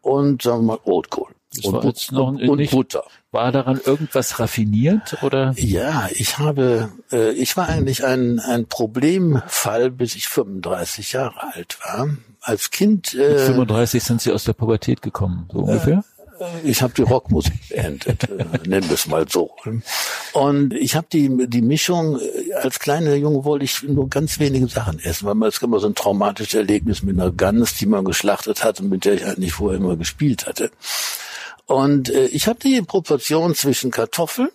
und 0.00 0.42
sagen 0.42 0.62
wir 0.62 0.76
mal 0.76 0.80
Rotkohl. 0.86 1.30
Das 1.54 1.64
und, 1.66 1.84
jetzt 1.84 2.12
noch 2.12 2.28
und, 2.28 2.48
und 2.48 2.70
Butter. 2.70 3.04
War 3.32 3.50
daran 3.50 3.80
irgendwas 3.82 4.38
raffiniert 4.38 5.22
oder? 5.22 5.54
Ja, 5.56 6.08
ich 6.12 6.38
habe, 6.38 6.90
äh, 7.10 7.32
ich 7.32 7.56
war 7.56 7.66
eigentlich 7.68 8.04
ein, 8.04 8.38
ein 8.40 8.66
Problemfall, 8.66 9.90
bis 9.90 10.14
ich 10.14 10.28
35 10.28 11.12
Jahre 11.12 11.54
alt 11.54 11.78
war. 11.82 12.08
Als 12.42 12.70
Kind. 12.70 13.14
Äh, 13.14 13.30
Mit 13.30 13.40
35 13.40 14.02
sind 14.02 14.20
Sie 14.20 14.32
aus 14.32 14.44
der 14.44 14.52
Pubertät 14.52 15.00
gekommen, 15.00 15.48
so 15.50 15.60
ungefähr? 15.60 16.04
ich 16.64 16.82
habe 16.82 16.92
die 16.94 17.02
Rockmusik 17.02 17.68
beendet, 17.68 18.28
äh, 18.28 18.44
nennen 18.66 18.88
wir 18.88 18.94
es 18.94 19.06
mal 19.06 19.28
so. 19.28 19.54
Und 20.32 20.74
ich 20.74 20.96
habe 20.96 21.06
die 21.12 21.46
die 21.48 21.62
Mischung 21.62 22.18
äh, 22.18 22.52
als 22.54 22.78
kleiner 22.78 23.14
Junge 23.14 23.44
wollte 23.44 23.64
ich 23.64 23.82
nur 23.82 24.08
ganz 24.08 24.38
wenige 24.38 24.66
Sachen 24.68 24.98
essen, 25.00 25.26
weil 25.26 25.34
man 25.34 25.48
es 25.48 25.58
immer 25.58 25.78
so 25.78 25.86
ein 25.86 25.94
traumatisches 25.94 26.54
Erlebnis 26.54 27.02
mit 27.02 27.18
einer 27.18 27.32
Gans, 27.32 27.74
die 27.74 27.86
man 27.86 28.04
geschlachtet 28.04 28.64
hat 28.64 28.80
und 28.80 28.88
mit 28.88 29.04
der 29.04 29.14
ich 29.14 29.24
eigentlich 29.24 29.52
vorher 29.52 29.78
immer 29.78 29.96
gespielt 29.96 30.46
hatte. 30.46 30.70
Und 31.72 32.10
äh, 32.10 32.26
ich 32.26 32.46
habe 32.46 32.58
die 32.58 32.82
Proportion 32.82 33.54
zwischen 33.54 33.90
Kartoffeln, 33.90 34.50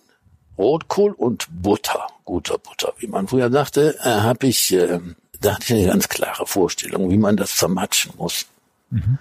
Rotkohl 0.56 1.12
und 1.12 1.46
Butter, 1.50 2.06
guter 2.24 2.58
Butter, 2.58 2.92
wie 2.98 3.06
man 3.06 3.28
früher 3.28 3.50
sagte, 3.50 3.96
äh, 4.02 4.08
habe 4.08 4.46
ich, 4.46 4.72
äh, 4.72 5.00
da 5.40 5.54
hatte 5.54 5.64
ich 5.64 5.72
eine 5.72 5.86
ganz 5.86 6.08
klare 6.08 6.46
Vorstellung, 6.46 7.10
wie 7.10 7.18
man 7.18 7.36
das 7.36 7.56
zermatschen 7.56 8.12
muss. 8.16 8.46
Mhm 8.90 9.18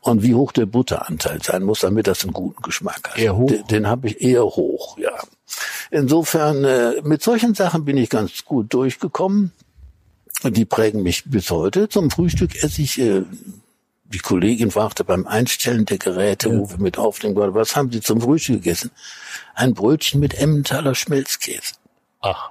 und 0.00 0.22
wie 0.22 0.34
hoch 0.34 0.52
der 0.52 0.66
Butteranteil 0.66 1.40
sein 1.42 1.62
muss, 1.62 1.80
damit 1.80 2.06
das 2.06 2.24
einen 2.24 2.32
guten 2.32 2.60
Geschmack 2.62 3.10
hat. 3.10 3.18
Eher 3.18 3.36
hoch? 3.36 3.48
Den, 3.48 3.66
den 3.66 3.86
habe 3.86 4.08
ich 4.08 4.20
eher 4.20 4.44
hoch, 4.44 4.98
ja. 4.98 5.12
Insofern, 5.90 6.64
äh, 6.64 7.02
mit 7.02 7.22
solchen 7.22 7.54
Sachen 7.54 7.84
bin 7.84 7.96
ich 7.96 8.10
ganz 8.10 8.44
gut 8.44 8.72
durchgekommen. 8.72 9.52
Die 10.44 10.64
prägen 10.64 11.02
mich 11.02 11.24
bis 11.26 11.50
heute. 11.50 11.88
Zum 11.88 12.10
Frühstück 12.10 12.62
esse 12.62 12.82
ich, 12.82 12.98
äh, 12.98 13.22
die 14.12 14.18
Kollegin 14.18 14.70
fragte 14.70 15.04
beim 15.04 15.26
Einstellen 15.26 15.86
der 15.86 15.98
Geräte, 15.98 16.48
ja. 16.48 16.58
wo 16.58 16.70
wir 16.70 16.78
mit 16.78 16.98
aufnehmen 16.98 17.34
wollen, 17.36 17.54
was 17.54 17.74
haben 17.76 17.90
Sie 17.90 18.00
zum 18.00 18.20
Frühstück 18.20 18.56
gegessen? 18.56 18.90
Ein 19.54 19.74
Brötchen 19.74 20.20
mit 20.20 20.34
Emmentaler 20.34 20.94
Schmelzkäse. 20.94 21.74
Ach. 22.20 22.50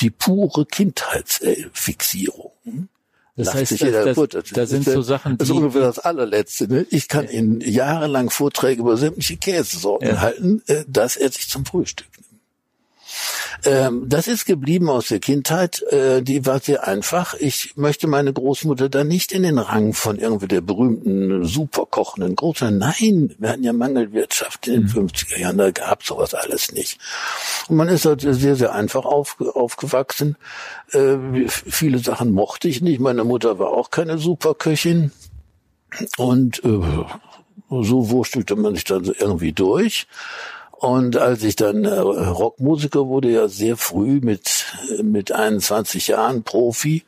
Die 0.00 0.10
pure 0.10 0.66
Kindheitsfixierung. 0.66 2.52
Das 3.36 3.54
heißt, 3.54 3.72
das, 3.72 3.80
das, 3.80 4.28
das, 4.30 4.44
das 4.50 4.70
sind 4.70 4.84
so 4.84 5.02
Sachen, 5.02 5.32
die... 5.32 5.38
Das 5.38 5.48
ist 5.48 5.54
ungefähr 5.54 5.82
das 5.82 5.98
allerletzte. 5.98 6.68
Ne? 6.68 6.86
Ich 6.90 7.08
kann 7.08 7.28
Ihnen 7.28 7.60
jahrelang 7.60 8.30
Vorträge 8.30 8.80
über 8.80 8.96
sämtliche 8.96 9.36
Käsesorten 9.36 10.08
ja. 10.08 10.20
halten. 10.20 10.62
Äh, 10.66 10.84
das 10.88 11.16
esse 11.16 11.38
ich 11.38 11.48
zum 11.48 11.66
Frühstück. 11.66 12.08
Ähm, 12.16 12.24
das 13.62 14.28
ist 14.28 14.44
geblieben 14.44 14.88
aus 14.88 15.08
der 15.08 15.18
Kindheit. 15.18 15.82
Äh, 15.90 16.22
die 16.22 16.46
war 16.46 16.60
sehr 16.60 16.86
einfach. 16.86 17.34
Ich 17.34 17.76
möchte 17.76 18.06
meine 18.06 18.32
Großmutter 18.32 18.88
da 18.88 19.04
nicht 19.04 19.32
in 19.32 19.42
den 19.42 19.58
Rang 19.58 19.92
von 19.92 20.18
irgendwie 20.18 20.48
der 20.48 20.60
berühmten, 20.60 21.44
superkochenden 21.44 22.36
Großmutter. 22.36 22.72
Nein, 22.72 23.34
wir 23.38 23.50
hatten 23.50 23.64
ja 23.64 23.72
Mangelwirtschaft 23.72 24.68
in 24.68 24.74
den 24.74 24.82
mhm. 24.82 25.08
50er 25.08 25.38
Jahren. 25.38 25.58
Da 25.58 25.70
gab 25.70 26.04
sowas 26.04 26.34
alles 26.34 26.72
nicht. 26.72 26.98
Und 27.68 27.76
man 27.76 27.88
ist 27.88 28.04
halt 28.04 28.20
sehr, 28.20 28.56
sehr 28.56 28.72
einfach 28.72 29.04
auf, 29.04 29.40
aufgewachsen. 29.40 30.36
Äh, 30.92 31.16
viele 31.48 31.98
Sachen 31.98 32.32
mochte 32.32 32.68
ich 32.68 32.80
nicht. 32.80 33.00
Meine 33.00 33.24
Mutter 33.24 33.58
war 33.58 33.70
auch 33.70 33.90
keine 33.90 34.18
Superköchin. 34.18 35.12
Und 36.16 36.62
äh, 36.64 37.04
so 37.70 38.10
wurstelte 38.10 38.56
man 38.56 38.74
sich 38.74 38.84
dann 38.84 39.04
irgendwie 39.04 39.52
durch. 39.52 40.06
Und 40.78 41.16
als 41.16 41.42
ich 41.42 41.56
dann 41.56 41.84
äh, 41.84 41.98
Rockmusiker 41.98 43.06
wurde, 43.06 43.30
ja 43.30 43.48
sehr 43.48 43.76
früh 43.76 44.20
mit, 44.20 44.66
mit 45.02 45.32
21 45.32 46.08
Jahren 46.08 46.42
Profi, 46.42 47.04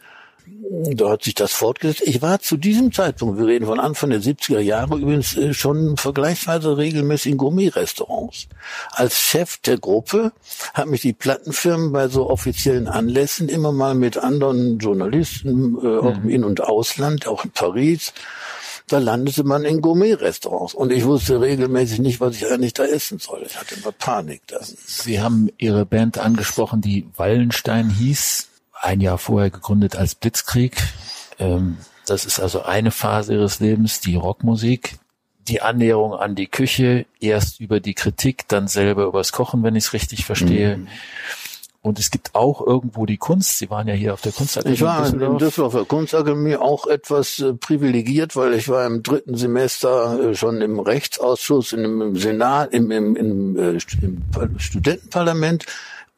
da 0.71 1.11
hat 1.11 1.25
sich 1.25 1.35
das 1.35 1.53
fortgesetzt. 1.53 2.03
Ich 2.05 2.21
war 2.21 2.41
zu 2.41 2.57
diesem 2.57 2.93
Zeitpunkt, 2.93 3.39
wir 3.39 3.47
reden 3.47 3.67
von 3.67 3.81
Anfang 3.81 4.11
der 4.11 4.21
70er 4.21 4.59
Jahre, 4.59 4.97
übrigens 4.97 5.37
äh, 5.37 5.55
schon 5.55 5.97
vergleichsweise 5.97 6.77
regelmäßig 6.77 7.33
in 7.33 7.39
Gourmet-Restaurants. 7.39 8.49
Als 8.91 9.19
Chef 9.19 9.59
der 9.59 9.79
Gruppe 9.79 10.33
hat 10.75 10.87
mich 10.87 11.01
die 11.03 11.13
Plattenfirmen 11.13 11.93
bei 11.93 12.09
so 12.09 12.29
offiziellen 12.29 12.89
Anlässen 12.89 13.49
immer 13.49 13.73
mal 13.73 13.95
mit 13.95 14.19
anderen 14.19 14.79
Journalisten, 14.79 15.79
äh, 15.83 15.99
auch 15.99 16.17
im 16.17 16.29
In- 16.29 16.45
und 16.45 16.63
Ausland, 16.63 17.27
auch 17.27 17.45
in 17.45 17.51
Paris, 17.51 18.13
da 18.89 18.99
landete 18.99 19.45
man 19.45 19.65
in 19.65 19.81
Gourmet-Restaurants. 19.81 20.75
Und 20.75 20.91
ich 20.93 21.05
wusste 21.05 21.41
regelmäßig 21.41 22.01
nicht, 22.01 22.21
was 22.21 22.37
ich 22.37 22.51
eigentlich 22.51 22.73
da 22.73 22.85
essen 22.85 23.19
soll. 23.19 23.43
Ich 23.47 23.59
hatte 23.59 23.75
immer 23.75 23.93
Panik 23.93 24.43
da. 24.47 24.59
Sie 24.63 25.21
haben 25.21 25.49
Ihre 25.59 25.87
Band 25.87 26.19
angesprochen, 26.19 26.81
die 26.81 27.07
Wallenstein 27.17 27.91
hieß, 27.91 28.49
ein 28.81 29.01
Jahr 29.01 29.19
vorher 29.19 29.51
gegründet 29.51 29.97
als 29.97 30.15
Blitzkrieg. 30.15 30.77
Ähm, 31.39 31.79
das 32.07 32.25
ist 32.25 32.41
also 32.41 32.63
eine 32.63 32.91
Phase 32.91 33.35
Ihres 33.35 33.61
Lebens, 33.61 34.01
die 34.01 34.17
Rockmusik. 34.17 34.99
Die 35.47 35.63
Annäherung 35.63 36.15
an 36.15 36.35
die 36.35 36.47
Küche, 36.47 37.07
erst 37.21 37.61
über 37.61 37.81
die 37.81 37.95
Kritik, 37.95 38.47
dann 38.49 38.69
selber 38.69 39.05
übers 39.07 39.33
Kochen, 39.33 39.63
wenn 39.63 39.77
ich 39.77 39.85
es 39.85 39.93
richtig 39.95 40.27
verstehe. 40.27 40.79
Mhm. 40.79 40.89
Und 41.81 41.99
es 42.01 42.11
gibt 42.11 42.35
auch 42.35 42.67
irgendwo 42.67 43.07
die 43.07 43.19
Kunst. 43.19 43.59
Sie 43.59 43.71
waren 43.71 43.87
ja 43.87 43.95
hier 43.95 44.13
auf 44.13 44.21
der 44.21 44.33
Kunstakademie. 44.33 44.75
Ich 44.75 44.83
war 44.83 45.07
in 45.07 45.13
Düsseldorf, 45.13 45.39
Düsseldorfer 45.39 45.85
Kunstakademie 45.85 46.57
auch 46.57 46.87
etwas 46.87 47.39
äh, 47.39 47.55
privilegiert, 47.55 48.35
weil 48.35 48.55
ich 48.55 48.69
war 48.69 48.85
im 48.85 49.03
dritten 49.03 49.37
Semester 49.37 50.31
äh, 50.31 50.35
schon 50.35 50.61
im 50.61 50.81
Rechtsausschuss, 50.81 51.73
in, 51.73 51.85
im 51.85 52.17
Senat, 52.17 52.73
im, 52.73 52.91
im, 52.91 53.15
im, 53.15 53.57
äh, 53.57 53.79
im 54.03 54.59
Studentenparlament 54.59 55.67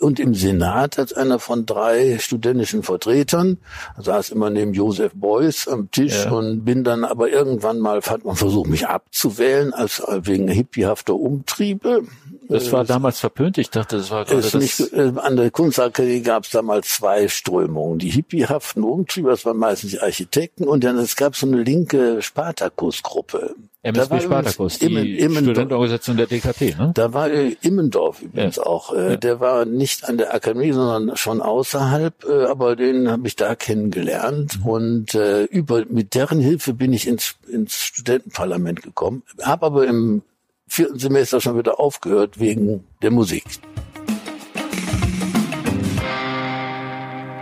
und 0.00 0.18
im 0.18 0.34
Senat 0.34 0.98
als 0.98 1.12
einer 1.12 1.38
von 1.38 1.66
drei 1.66 2.18
studentischen 2.18 2.82
Vertretern, 2.82 3.58
saß 3.98 4.30
immer 4.30 4.50
neben 4.50 4.72
Josef 4.72 5.12
Beuys 5.14 5.68
am 5.68 5.90
Tisch 5.90 6.24
ja. 6.24 6.30
und 6.30 6.64
bin 6.64 6.84
dann 6.84 7.04
aber 7.04 7.28
irgendwann 7.30 7.78
mal, 7.78 8.00
hat 8.00 8.24
man 8.24 8.36
versucht, 8.36 8.68
mich 8.68 8.86
abzuwählen, 8.86 9.72
als 9.72 10.02
wegen 10.22 10.48
hippiehafter 10.48 11.14
Umtriebe. 11.14 12.02
Das 12.48 12.72
war 12.72 12.84
damals 12.84 13.20
verpönt. 13.20 13.58
Ich 13.58 13.70
dachte, 13.70 13.98
das 13.98 14.10
war 14.10 14.24
gerade 14.24 14.42
das. 14.42 14.54
Nicht, 14.54 14.92
äh, 14.92 15.12
an 15.16 15.36
der 15.36 15.52
Kunstakademie 15.52 16.22
gab 16.22 16.44
es 16.44 16.50
damals 16.50 16.88
zwei 16.88 17.28
Strömungen. 17.28 18.00
Die 18.00 18.10
hippiehaften 18.10 18.82
Umtriebe, 18.82 19.30
das 19.30 19.44
waren 19.44 19.58
meistens 19.58 19.92
die 19.92 20.00
Architekten, 20.00 20.64
und 20.64 20.82
dann 20.82 20.98
es 20.98 21.14
gab 21.14 21.36
so 21.36 21.46
eine 21.46 21.62
linke 21.62 22.20
Spartakus-Gruppe. 22.22 23.54
MSB 23.82 24.20
Spartakus, 24.20 24.78
die 24.78 24.86
Immen, 24.86 25.06
Immen, 25.06 25.44
Studentenorganisation 25.44 26.18
der 26.18 26.26
DKP, 26.26 26.74
ne? 26.78 26.92
Da 26.94 27.14
war 27.14 27.30
äh, 27.30 27.56
Immendorf 27.62 28.20
übrigens 28.20 28.56
ja. 28.56 28.66
auch. 28.66 28.92
Äh, 28.92 29.12
ja. 29.12 29.16
Der 29.16 29.40
war 29.40 29.64
nicht 29.64 30.06
an 30.06 30.18
der 30.18 30.34
Akademie, 30.34 30.72
sondern 30.72 31.16
schon 31.16 31.40
außerhalb, 31.40 32.24
äh, 32.24 32.44
aber 32.44 32.76
den 32.76 33.10
habe 33.10 33.26
ich 33.26 33.36
da 33.36 33.54
kennengelernt. 33.54 34.58
Mhm. 34.58 34.66
Und 34.66 35.14
äh, 35.14 35.44
über 35.44 35.86
mit 35.88 36.14
deren 36.14 36.40
Hilfe 36.40 36.74
bin 36.74 36.92
ich 36.92 37.08
ins, 37.08 37.36
ins 37.50 37.76
Studentenparlament 37.76 38.82
gekommen, 38.82 39.22
habe 39.42 39.64
aber 39.64 39.86
im 39.86 40.22
vierten 40.66 40.98
Semester 40.98 41.40
schon 41.40 41.56
wieder 41.56 41.80
aufgehört 41.80 42.38
wegen 42.38 42.84
der 43.00 43.10
Musik. 43.10 43.44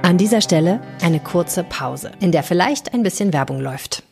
An 0.02 0.16
dieser 0.16 0.40
Stelle 0.40 0.80
eine 1.02 1.18
kurze 1.18 1.64
Pause, 1.64 2.12
in 2.20 2.30
der 2.30 2.44
vielleicht 2.44 2.94
ein 2.94 3.02
bisschen 3.02 3.32
Werbung 3.32 3.60
läuft. 3.60 4.04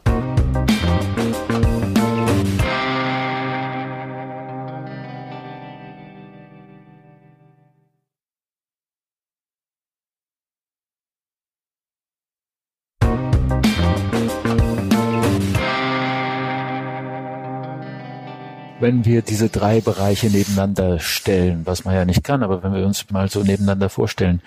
Wenn 18.86 19.04
wir 19.04 19.20
diese 19.20 19.48
drei 19.48 19.80
Bereiche 19.80 20.28
nebeneinander 20.28 21.00
stellen, 21.00 21.62
was 21.64 21.84
man 21.84 21.96
ja 21.96 22.04
nicht 22.04 22.22
kann, 22.22 22.44
aber 22.44 22.62
wenn 22.62 22.72
wir 22.72 22.86
uns 22.86 23.10
mal 23.10 23.28
so 23.28 23.42
nebeneinander 23.42 23.88
vorstellen, 23.88 24.40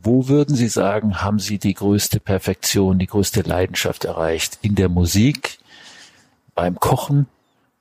wo 0.00 0.28
würden 0.28 0.54
Sie 0.54 0.68
sagen, 0.68 1.22
haben 1.22 1.40
Sie 1.40 1.58
die 1.58 1.74
größte 1.74 2.20
Perfektion, 2.20 3.00
die 3.00 3.08
größte 3.08 3.40
Leidenschaft 3.40 4.04
erreicht? 4.04 4.60
In 4.62 4.76
der 4.76 4.88
Musik, 4.88 5.58
beim 6.54 6.78
Kochen 6.78 7.26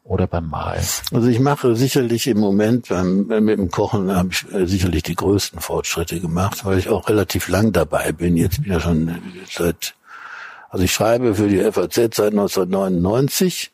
oder 0.03 0.25
beim 0.25 0.49
Malen? 0.49 0.83
Also 1.13 1.27
ich 1.27 1.39
mache 1.39 1.75
sicherlich 1.75 2.25
im 2.25 2.39
Moment 2.39 2.89
beim, 2.89 3.27
mit 3.27 3.59
dem 3.59 3.69
Kochen 3.69 4.11
habe 4.11 4.29
ich 4.31 4.51
äh, 4.51 4.65
sicherlich 4.65 5.03
die 5.03 5.15
größten 5.15 5.59
Fortschritte 5.59 6.19
gemacht, 6.19 6.65
weil 6.65 6.79
ich 6.79 6.89
auch 6.89 7.07
relativ 7.07 7.49
lang 7.49 7.71
dabei 7.71 8.13
bin. 8.13 8.35
Jetzt 8.35 8.63
bin 8.63 8.65
ich 8.65 8.71
ja 8.71 8.79
schon 8.79 9.15
seit, 9.47 9.93
also 10.71 10.83
ich 10.83 10.91
schreibe 10.91 11.35
für 11.35 11.49
die 11.49 11.59
FAZ 11.71 12.15
seit 12.15 12.31
1999 12.31 13.69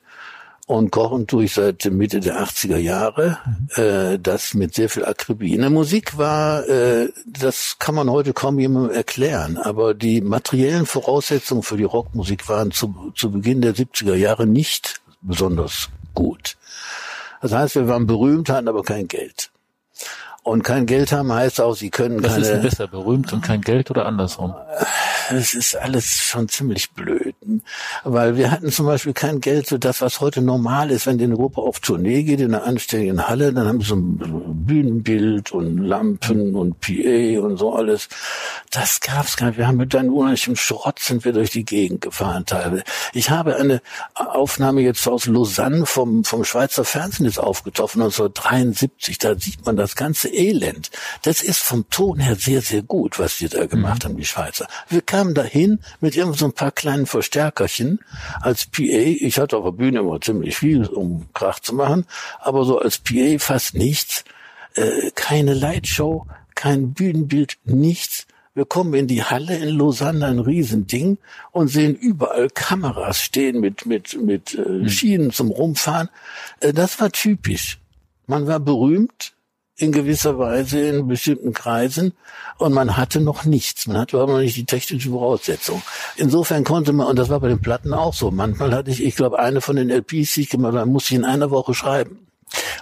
und 0.66 0.92
kochen 0.92 1.28
tue 1.28 1.46
ich 1.46 1.54
seit 1.54 1.86
Mitte 1.86 2.20
der 2.20 2.42
80er 2.44 2.78
Jahre. 2.78 3.38
Mhm. 3.46 3.84
Äh, 3.84 4.20
das 4.20 4.54
mit 4.54 4.74
sehr 4.74 4.90
viel 4.90 5.06
Akribie. 5.06 5.54
In 5.54 5.62
der 5.62 5.70
Musik 5.70 6.18
war, 6.18 6.68
äh, 6.68 7.10
das 7.26 7.78
kann 7.78 7.96
man 7.96 8.10
heute 8.10 8.34
kaum 8.34 8.60
jemandem 8.60 8.96
erklären, 8.96 9.58
aber 9.58 9.94
die 9.94 10.22
materiellen 10.22 10.86
Voraussetzungen 10.86 11.64
für 11.64 11.78
die 11.78 11.84
Rockmusik 11.84 12.50
waren 12.50 12.72
zu, 12.72 13.14
zu 13.16 13.32
Beginn 13.32 13.62
der 13.62 13.76
70er 13.76 14.16
Jahre 14.16 14.48
nicht 14.48 15.02
besonders 15.22 15.90
gut. 16.14 16.58
Das 17.42 17.52
heißt, 17.52 17.76
wir 17.76 17.88
waren 17.88 18.08
berühmt, 18.08 18.50
hatten 18.50 18.68
aber 18.68 18.82
kein 18.82 19.08
Geld. 19.08 19.52
Und 20.46 20.62
kein 20.62 20.86
Geld 20.86 21.12
haben 21.12 21.34
heißt 21.34 21.60
auch, 21.60 21.76
sie 21.76 21.90
können 21.90 22.24
Was 22.24 22.34
keine... 22.34 22.44
Was 22.44 22.50
ist 22.52 22.62
besser, 22.62 22.88
berühmt 22.88 23.34
und 23.34 23.42
kein 23.42 23.62
Geld 23.62 23.90
oder 23.90 24.06
andersrum? 24.06 24.54
es 25.32 25.56
ist 25.56 25.76
alles 25.76 26.06
schon 26.06 26.48
ziemlich 26.50 26.92
blöd. 26.92 27.36
Weil 28.04 28.38
wir 28.38 28.52
hatten 28.52 28.72
zum 28.72 28.86
Beispiel 28.86 29.14
kein 29.14 29.42
Geld 29.42 29.68
für 29.68 29.80
das, 29.80 30.02
was 30.02 30.20
heute 30.20 30.42
normal 30.42 30.92
ist, 30.92 31.08
wenn 31.08 31.18
die 31.18 31.24
eine 31.24 31.36
Gruppe 31.36 31.62
auf 31.62 31.80
Tournee 31.80 32.24
geht 32.24 32.40
in 32.40 32.54
einer 32.54 32.64
anständigen 32.64 33.28
Halle, 33.28 33.54
dann 33.54 33.68
haben 33.68 33.82
sie 33.82 33.88
so 33.88 33.96
ein 33.96 34.66
Bühnenbild 34.66 35.52
und 35.52 35.78
Lampen 35.80 36.56
und 36.56 36.80
PA 36.80 37.40
und 37.42 37.58
so 37.58 37.74
alles. 37.74 38.08
Das 38.72 39.00
gab's 39.00 39.38
gar 39.38 39.48
nicht. 39.48 39.58
Wir 39.58 39.68
haben 39.68 39.78
mit 39.78 39.96
einem 39.96 40.14
unheimlichen 40.14 40.56
Schrott 40.56 41.00
sind 41.00 41.26
wir 41.26 41.34
durch 41.34 41.52
die 41.52 41.66
Gegend 41.66 42.02
gefahren 42.02 42.46
teilweise. 42.46 42.84
Ich 43.14 43.30
habe 43.30 43.56
eine 43.56 43.82
Aufnahme 44.14 44.82
jetzt 44.82 45.08
aus 45.08 45.26
Lausanne 45.26 45.86
vom, 45.86 46.24
vom 46.24 46.44
Schweizer 46.44 46.84
Fernsehen 46.84 47.26
jetzt 47.26 47.40
aufgetroffen, 47.40 48.02
1973. 48.02 49.18
Da 49.18 49.36
sieht 49.38 49.66
man 49.66 49.76
das 49.76 49.96
ganze 49.96 50.35
Elend. 50.36 50.92
Das 51.24 51.42
ist 51.42 51.60
vom 51.60 51.90
Ton 51.90 52.20
her 52.20 52.36
sehr, 52.36 52.62
sehr 52.62 52.82
gut, 52.82 53.20
was 53.20 53.38
die 53.38 53.48
da 53.48 53.66
gemacht 53.66 54.04
mhm. 54.04 54.10
haben, 54.10 54.18
die 54.18 54.26
Schweizer. 54.26 54.68
Wir 54.90 55.02
kamen 55.02 55.34
dahin 55.34 55.80
mit 56.02 56.16
irgend 56.16 56.38
so 56.38 56.46
ein 56.46 56.54
paar 56.54 56.72
kleinen 56.72 57.06
Verstärkerchen 57.06 58.00
als 58.42 58.66
PA. 58.66 58.82
Ich 58.82 59.40
hatte 59.40 59.58
auf 59.58 59.66
der 59.66 59.72
Bühne 59.72 60.00
immer 60.00 60.20
ziemlich 60.22 60.58
viel, 60.58 60.86
um 60.86 61.28
Krach 61.34 61.60
zu 61.60 61.74
machen, 61.74 62.06
aber 62.40 62.66
so 62.66 62.80
als 62.80 62.98
PA 63.00 63.38
fast 63.40 63.76
nichts. 63.76 64.24
Äh, 64.76 65.12
keine 65.16 65.54
Lightshow, 65.54 66.28
kein 66.54 66.94
Bühnenbild, 66.94 67.58
nichts. 67.64 68.28
Wir 68.56 68.66
kommen 68.66 68.94
in 68.94 69.08
die 69.08 69.24
Halle 69.24 69.58
in 69.58 69.68
Lausanne, 69.68 70.26
ein 70.26 70.40
Riesending, 70.40 71.18
und 71.52 71.68
sehen 71.68 71.94
überall 71.94 72.50
Kameras 72.50 73.22
stehen 73.22 73.60
mit, 73.60 73.86
mit, 73.86 74.18
mit 74.20 74.56
äh, 74.56 74.62
mhm. 74.62 74.90
Schienen 74.90 75.32
zum 75.32 75.52
Rumfahren. 75.52 76.10
Äh, 76.62 76.72
das 76.72 77.00
war 77.02 77.12
typisch. 77.12 77.80
Man 78.28 78.48
war 78.48 78.60
berühmt, 78.60 79.35
in 79.78 79.92
gewisser 79.92 80.40
Weise 80.40 80.80
in 80.80 81.08
bestimmten 81.08 81.54
Kreisen 81.54 82.14
und 82.58 82.74
man 82.74 82.96
hatte 82.96 83.20
noch 83.20 83.44
nichts. 83.46 83.88
Man 83.88 83.98
hatte 83.98 84.16
überhaupt 84.16 84.32
noch 84.32 84.40
nicht 84.40 84.56
die 84.56 84.66
technische 84.66 85.10
Voraussetzung. 85.10 85.82
Insofern 86.16 86.64
konnte 86.64 86.94
man, 86.94 87.08
und 87.08 87.18
das 87.18 87.30
war 87.30 87.40
bei 87.42 87.50
den 87.50 87.62
Platten 87.62 87.94
auch 87.94 88.14
so, 88.14 88.32
manchmal 88.32 88.74
hatte 88.74 88.92
ich, 88.92 89.04
ich 89.04 89.16
glaube, 89.16 89.40
eine 89.40 89.62
von 89.62 89.76
den 89.76 89.90
LPs, 89.90 90.34
die 90.34 90.42
ich 90.42 90.50
gemacht 90.50 90.76
habe, 90.76 90.90
musste 90.90 91.14
ich 91.14 91.20
in 91.20 91.26
einer 91.26 91.52
Woche 91.52 91.74
schreiben. 91.74 92.28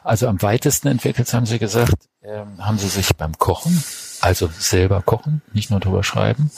Also 0.03 0.27
am 0.27 0.41
weitesten 0.41 0.89
entwickelt, 0.89 1.33
haben 1.33 1.45
Sie 1.45 1.57
gesagt, 1.57 1.95
ähm, 2.21 2.63
haben 2.63 2.77
Sie 2.77 2.89
sich 2.89 3.15
beim 3.15 3.38
Kochen, 3.38 3.83
also 4.21 4.50
selber 4.59 5.01
kochen, 5.01 5.41
nicht 5.53 5.71
nur 5.71 5.79
drüber 5.79 6.03
schreiben. 6.03 6.51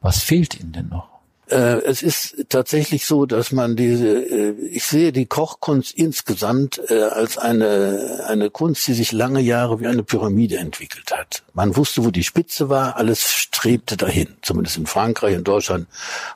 Was 0.00 0.18
fehlt 0.20 0.60
Ihnen 0.60 0.72
denn 0.72 0.88
noch? 0.88 1.17
Äh, 1.50 1.82
es 1.84 2.02
ist 2.02 2.46
tatsächlich 2.50 3.06
so, 3.06 3.24
dass 3.24 3.52
man 3.52 3.74
diese, 3.74 4.08
äh, 4.08 4.54
ich 4.70 4.84
sehe 4.84 5.12
die 5.12 5.26
Kochkunst 5.26 5.96
insgesamt 5.96 6.80
äh, 6.90 7.02
als 7.02 7.38
eine, 7.38 8.24
eine 8.26 8.50
Kunst, 8.50 8.86
die 8.86 8.92
sich 8.92 9.12
lange 9.12 9.40
Jahre 9.40 9.80
wie 9.80 9.86
eine 9.86 10.02
Pyramide 10.02 10.58
entwickelt 10.58 11.10
hat. 11.10 11.42
Man 11.54 11.76
wusste, 11.76 12.04
wo 12.04 12.10
die 12.10 12.24
Spitze 12.24 12.68
war, 12.68 12.96
alles 12.96 13.32
strebte 13.32 13.96
dahin. 13.96 14.28
Zumindest 14.42 14.76
in 14.76 14.86
Frankreich, 14.86 15.34
in 15.34 15.44
Deutschland 15.44 15.86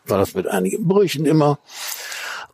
war 0.07 0.19
das 0.19 0.35
mit 0.35 0.47
einigen 0.47 0.89
Brüchen 0.89 1.27
immer. 1.27 1.59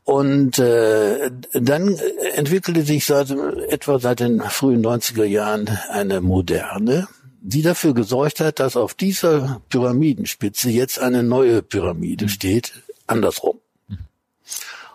Und 0.02 0.58
äh, 0.58 1.30
dann 1.52 1.98
entwickelte 2.34 2.82
sich 2.82 3.04
seit 3.04 3.30
etwa 3.68 3.98
seit 3.98 4.20
den 4.20 4.40
frühen 4.40 4.82
90er 4.84 5.24
Jahren 5.24 5.68
eine 5.90 6.22
moderne, 6.22 7.08
die 7.40 7.62
dafür 7.62 7.94
gesorgt 7.94 8.40
hat, 8.40 8.58
dass 8.58 8.76
auf 8.76 8.94
dieser 8.94 9.60
Pyramidenspitze 9.68 10.70
jetzt 10.70 10.98
eine 10.98 11.22
neue 11.22 11.62
Pyramide 11.62 12.24
mhm. 12.24 12.30
steht, 12.30 12.72
andersrum. 13.06 13.58
Mhm. 13.88 13.98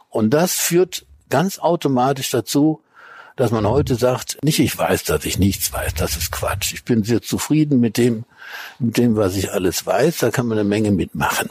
Und 0.09 0.31
das 0.31 0.53
führt 0.53 1.05
ganz 1.29 1.59
automatisch 1.59 2.29
dazu, 2.29 2.81
dass 3.35 3.51
man 3.51 3.65
heute 3.67 3.95
sagt, 3.95 4.37
nicht 4.43 4.59
ich 4.59 4.77
weiß, 4.77 5.05
dass 5.05 5.25
ich 5.25 5.39
nichts 5.39 5.73
weiß, 5.73 5.95
das 5.95 6.17
ist 6.17 6.31
Quatsch. 6.31 6.73
Ich 6.73 6.83
bin 6.83 7.03
sehr 7.03 7.21
zufrieden 7.21 7.79
mit 7.79 7.97
dem, 7.97 8.25
mit 8.77 8.97
dem, 8.97 9.15
was 9.15 9.35
ich 9.35 9.51
alles 9.51 9.85
weiß, 9.85 10.19
da 10.19 10.29
kann 10.29 10.47
man 10.47 10.59
eine 10.59 10.67
Menge 10.67 10.91
mitmachen. 10.91 11.49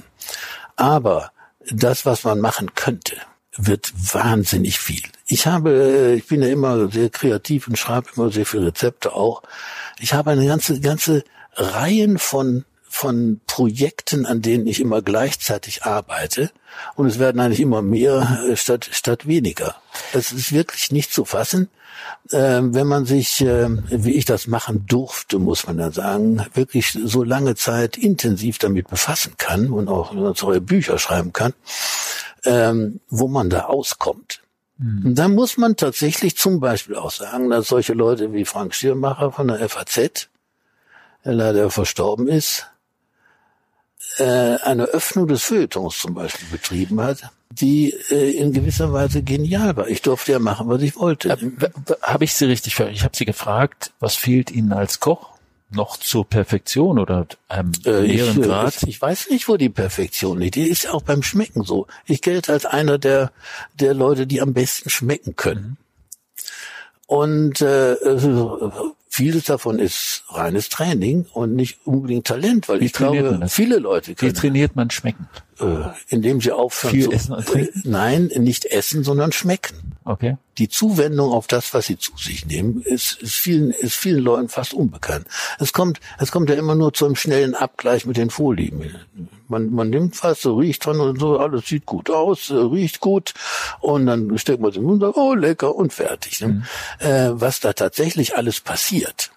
Aber 0.77 1.33
das, 1.71 2.07
was 2.07 2.25
man 2.25 2.41
machen 2.41 2.75
könnte, 2.75 3.17
wird 3.57 3.93
wahnsinnig 4.15 4.79
viel. 4.79 5.03
Ich 5.27 5.47
habe, 5.47 6.15
ich 6.17 6.27
bin 6.27 6.43
ja 6.43 6.49
immer 6.49 6.89
sehr 6.91 7.11
kreativ 7.11 7.69
und 7.69 7.79
schreibe 7.79 8.09
immer 8.17 8.31
sehr 8.31 8.47
viele 8.47 8.67
Rezepte 8.67 9.13
auch. 9.15 9.43
Ich 10.01 10.15
habe 10.15 10.31
eine 10.31 10.47
ganze, 10.47 10.81
ganze 10.81 11.25
Reihen 11.55 12.19
von 12.19 12.65
von 12.93 13.41
Projekten, 13.47 14.27
an 14.27 14.43
denen 14.43 14.67
ich 14.67 14.79
immer 14.79 15.01
gleichzeitig 15.01 15.85
arbeite. 15.85 16.51
Und 16.95 17.07
es 17.07 17.19
werden 17.19 17.41
eigentlich 17.41 17.61
immer 17.61 17.81
mehr 17.81 18.45
äh, 18.47 18.55
statt, 18.55 18.87
statt 18.93 19.27
weniger. 19.27 19.77
Es 20.13 20.31
ist 20.31 20.53
wirklich 20.53 20.93
nicht 20.93 21.11
zu 21.11 21.25
fassen. 21.25 21.69
Ähm, 22.33 22.75
wenn 22.75 22.87
man 22.87 23.07
sich, 23.07 23.41
äh, 23.41 23.69
wie 23.88 24.12
ich 24.12 24.27
das 24.27 24.47
machen 24.47 24.85
durfte, 24.87 25.38
muss 25.38 25.67
man 25.67 25.79
dann 25.79 25.93
sagen, 25.93 26.45
wirklich 26.53 26.99
so 27.03 27.25
lange 27.25 27.55
Zeit 27.55 27.97
intensiv 27.97 28.59
damit 28.59 28.88
befassen 28.88 29.37
kann 29.38 29.71
und 29.71 29.88
auch 29.88 30.37
solche 30.37 30.61
Bücher 30.61 30.99
schreiben 30.99 31.33
kann, 31.33 31.55
ähm, 32.44 33.00
wo 33.09 33.28
man 33.28 33.50
da 33.50 33.66
auskommt. 33.66 34.42
Mhm. 34.78 35.07
Und 35.07 35.14
da 35.16 35.28
muss 35.28 35.57
man 35.57 35.76
tatsächlich 35.76 36.37
zum 36.37 36.61
Beispiel 36.61 36.96
auch 36.96 37.11
sagen, 37.11 37.50
dass 37.50 37.68
solche 37.68 37.92
Leute 37.92 38.33
wie 38.33 38.44
Frank 38.44 38.74
Schirmacher 38.74 39.33
von 39.33 39.48
der 39.48 39.68
FAZ, 39.68 40.28
der 41.24 41.33
leider 41.35 41.70
verstorben 41.70 42.28
ist, 42.28 42.66
äh, 44.18 44.24
eine 44.24 44.85
Öffnung 44.85 45.26
des 45.26 45.44
Feuilletons 45.44 45.98
zum 45.98 46.14
Beispiel 46.14 46.48
betrieben 46.50 47.00
hat, 47.00 47.31
die 47.50 47.94
äh, 48.11 48.37
in 48.37 48.52
gewisser 48.52 48.92
Weise 48.92 49.22
genial 49.22 49.76
war. 49.76 49.88
Ich 49.88 50.02
durfte 50.02 50.33
ja 50.33 50.38
machen, 50.38 50.68
was 50.68 50.83
ich 50.83 50.96
wollte. 50.96 51.31
Äh, 51.31 51.37
habe 52.02 52.24
ich 52.24 52.35
Sie 52.35 52.46
richtig 52.46 52.74
verstanden? 52.74 52.96
Ich 52.96 53.05
habe 53.05 53.16
Sie 53.16 53.24
gefragt, 53.24 53.92
was 54.00 54.14
fehlt 54.14 54.50
Ihnen 54.50 54.72
als 54.72 55.00
Koch? 55.00 55.32
Noch 55.75 55.97
zur 55.97 56.29
Perfektion 56.29 56.99
oder 56.99 57.27
einem 57.49 57.73
äh, 57.85 58.05
ich, 58.05 58.41
Grad? 58.41 58.83
Ich 58.85 59.01
weiß 59.01 59.31
nicht, 59.31 59.49
wo 59.49 59.57
die 59.57 59.69
Perfektion 59.69 60.41
liegt. 60.41 60.57
Die 60.57 60.69
ist 60.69 60.89
auch 60.89 61.03
beim 61.03 61.23
Schmecken 61.23 61.65
so. 61.65 61.87
Ich 62.07 62.23
gelte 62.23 62.53
als 62.53 62.67
einer 62.67 62.99
der, 62.99 63.33
der 63.75 63.95
Leute, 63.95 64.27
die 64.27 64.41
am 64.41 64.53
besten 64.53 64.91
schmecken 64.91 65.37
können. 65.37 65.77
Und 67.07 67.61
äh, 67.61 67.97
vieles 69.09 69.45
davon 69.45 69.79
ist 69.79 70.25
reines 70.31 70.71
Training 70.71 71.27
und 71.35 71.55
nicht 71.55 71.81
unbedingt 71.85 72.27
Talent, 72.27 72.69
weil 72.69 72.81
Wie 72.81 72.87
ich 72.87 72.93
glaube, 72.95 73.41
viele 73.49 73.79
Leute 73.79 74.15
können. 74.15 74.31
Wie 74.31 74.35
trainiert 74.35 74.75
man 74.77 74.91
schmecken? 74.91 75.29
Äh, 75.61 75.91
indem 76.09 76.41
sie 76.41 76.51
aufhören 76.51 76.93
Viel 76.93 77.05
zu, 77.05 77.12
essen 77.12 77.33
und 77.35 77.47
trinken? 77.47 77.83
Nein, 77.85 78.31
nicht 78.37 78.65
essen, 78.67 79.05
sondern 79.05 79.33
schmecken. 79.33 79.93
Okay. 80.05 80.37
Die 80.59 80.69
Zuwendung 80.69 81.31
auf 81.31 81.47
das, 81.47 81.75
was 81.75 81.87
sie 81.87 81.99
zu 81.99 82.17
sich 82.17 82.47
nehmen, 82.47 82.83
ist, 82.83 83.21
ist 83.21 83.35
vielen, 83.35 83.71
ist 83.71 83.95
vielen 83.95 84.23
Leuten 84.23 84.49
fast 84.49 84.75
unbekannt. 84.75 85.27
Es 85.59 85.73
kommt, 85.73 86.01
es 86.19 86.33
kommt 86.33 86.49
ja 86.49 86.57
immer 86.57 86.75
nur 86.75 86.93
zu 86.93 87.05
einem 87.05 87.17
schnellen 87.17 87.55
Abgleich 87.55 88.07
mit 88.07 88.17
den 88.17 88.31
Vorlieben. 88.31 88.95
Man, 89.49 89.71
man 89.71 89.91
nimmt 89.91 90.23
was, 90.25 90.43
so 90.43 90.57
riecht 90.57 90.85
dran 90.87 91.01
und 91.01 91.21
so, 91.21 91.38
alles 91.38 91.67
sieht 91.67 91.87
gut 91.87 92.11
aus, 92.11 92.51
äh, 92.51 92.55
riecht 92.55 93.01
gut 93.01 93.35
und 93.81 94.07
dann 94.07 94.37
steckt 94.38 94.61
man 94.61 94.71
es 94.71 94.77
im 94.77 94.85
Mund 94.85 95.03
und 95.03 95.09
sagt, 95.09 95.17
oh 95.17 95.35
lecker 95.35 95.75
und 95.75 95.93
fertig. 95.93 96.41
Ne? 96.41 96.49
Mhm. 96.49 96.62
Äh, 97.07 97.41
was 97.41 97.61
da 97.61 97.73
tatsächlich 97.73 98.37
alles 98.37 98.61
passiert, 98.61 99.31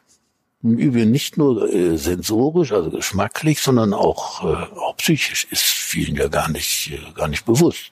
im 0.66 0.80
Übrigen 0.80 1.12
nicht 1.12 1.38
nur 1.38 1.72
äh, 1.72 1.96
sensorisch, 1.96 2.72
also 2.72 2.90
geschmacklich, 2.90 3.62
sondern 3.62 3.94
auch, 3.94 4.44
äh, 4.44 4.78
auch 4.78 4.98
psychisch 4.98 5.46
ist 5.52 5.64
vielen 5.64 6.16
ja 6.16 6.28
gar 6.28 6.50
nicht, 6.50 6.92
äh, 6.92 7.12
gar 7.14 7.28
nicht 7.28 7.46
bewusst. 7.46 7.92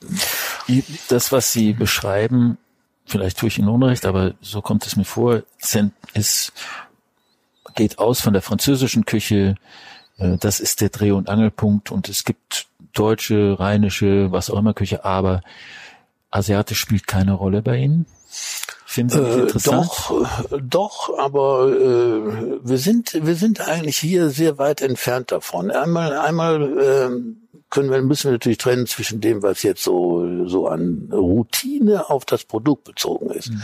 Das, 1.08 1.32
was 1.32 1.54
Sie 1.54 1.74
beschreiben, 1.74 2.58
vielleicht 3.06 3.38
tue 3.38 3.50
ich 3.50 3.60
Ihnen 3.60 3.70
Unrecht, 3.70 4.08
aber 4.08 4.34
so 4.42 4.64
kommt 4.64 4.88
es 4.88 4.96
mir 4.96 5.06
vor, 5.06 5.44
ist, 6.16 6.52
geht 7.76 8.00
aus 8.00 8.22
von 8.22 8.34
der 8.34 8.42
französischen 8.42 9.06
Küche, 9.06 9.56
äh, 10.18 10.38
das 10.40 10.60
ist 10.60 10.82
der 10.82 10.90
Dreh- 10.90 11.12
und 11.12 11.30
Angelpunkt 11.30 11.92
und 11.92 12.10
es 12.10 12.24
gibt 12.24 12.66
deutsche, 12.94 13.60
rheinische, 13.60 14.32
was 14.32 14.50
auch 14.50 14.58
immer 14.58 14.74
Küche, 14.74 15.06
aber 15.06 15.42
asiatisch 16.32 16.80
spielt 16.80 17.06
keine 17.06 17.34
Rolle 17.34 17.62
bei 17.62 17.78
Ihnen? 17.78 18.08
Finden 18.94 19.10
Sie 19.10 19.40
äh, 19.40 19.42
interessant? 19.42 19.88
Doch, 19.88 20.60
doch, 20.62 21.18
aber 21.18 21.68
äh, 21.68 22.60
wir 22.64 22.78
sind 22.78 23.26
wir 23.26 23.34
sind 23.36 23.68
eigentlich 23.68 23.98
hier 23.98 24.30
sehr 24.30 24.60
weit 24.60 24.82
entfernt 24.82 25.32
davon. 25.32 25.72
Einmal 25.72 26.16
einmal 26.16 26.62
äh, 26.78 27.10
können 27.72 27.90
wir, 27.90 28.04
müssen 28.04 28.26
wir 28.26 28.34
natürlich 28.34 28.60
trennen 28.60 28.86
zwischen 28.86 29.20
dem, 29.20 29.42
was 29.42 29.64
jetzt 29.64 29.84
so, 29.84 30.46
so 30.46 30.68
an 30.68 31.10
Routine 31.12 32.08
auf 32.12 32.24
das 32.24 32.44
Produkt 32.44 32.84
bezogen 32.84 33.32
ist. 33.32 33.50
Mhm. 33.50 33.62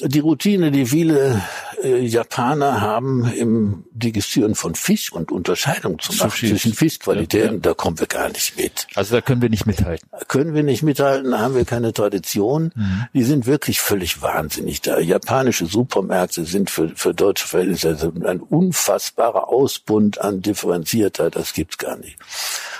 Die 0.00 0.20
Routine, 0.20 0.70
die 0.70 0.86
viele 0.86 1.42
äh, 1.82 2.04
Japaner 2.04 2.80
haben 2.80 3.30
im 3.32 3.84
Digestieren 3.92 4.54
von 4.54 4.74
Fisch 4.74 5.12
und 5.12 5.30
Unterscheidung 5.30 5.98
zu 5.98 6.12
machen 6.12 6.30
Sushi. 6.30 6.48
zwischen 6.48 6.72
Fischqualitäten, 6.74 7.54
ja, 7.54 7.60
da 7.60 7.74
kommen 7.74 7.98
wir 8.00 8.06
gar 8.06 8.28
nicht 8.28 8.56
mit. 8.56 8.86
Also 8.94 9.14
da 9.14 9.20
können 9.20 9.42
wir 9.42 9.50
nicht 9.50 9.66
mithalten. 9.66 10.08
Können 10.28 10.54
wir 10.54 10.62
nicht 10.62 10.82
mithalten, 10.82 11.30
da 11.32 11.40
haben 11.40 11.54
wir 11.54 11.64
keine 11.64 11.92
Tradition. 11.92 12.72
Mhm. 12.74 13.06
Die 13.12 13.22
sind 13.22 13.46
wirklich 13.46 13.80
völlig 13.80 14.22
wahnsinnig 14.22 14.80
da. 14.80 14.98
Japanische 14.98 15.66
Supermärkte 15.66 16.44
sind 16.44 16.70
für, 16.70 16.90
für 16.94 17.14
deutsche 17.14 17.46
Verhältnisse 17.46 18.12
ein 18.24 18.40
unfassbarer 18.40 19.48
Ausbund 19.48 20.20
an 20.20 20.42
differenzierter, 20.42 21.30
das 21.30 21.52
gibt's 21.52 21.78
gar 21.78 21.96
nicht. 21.96 22.16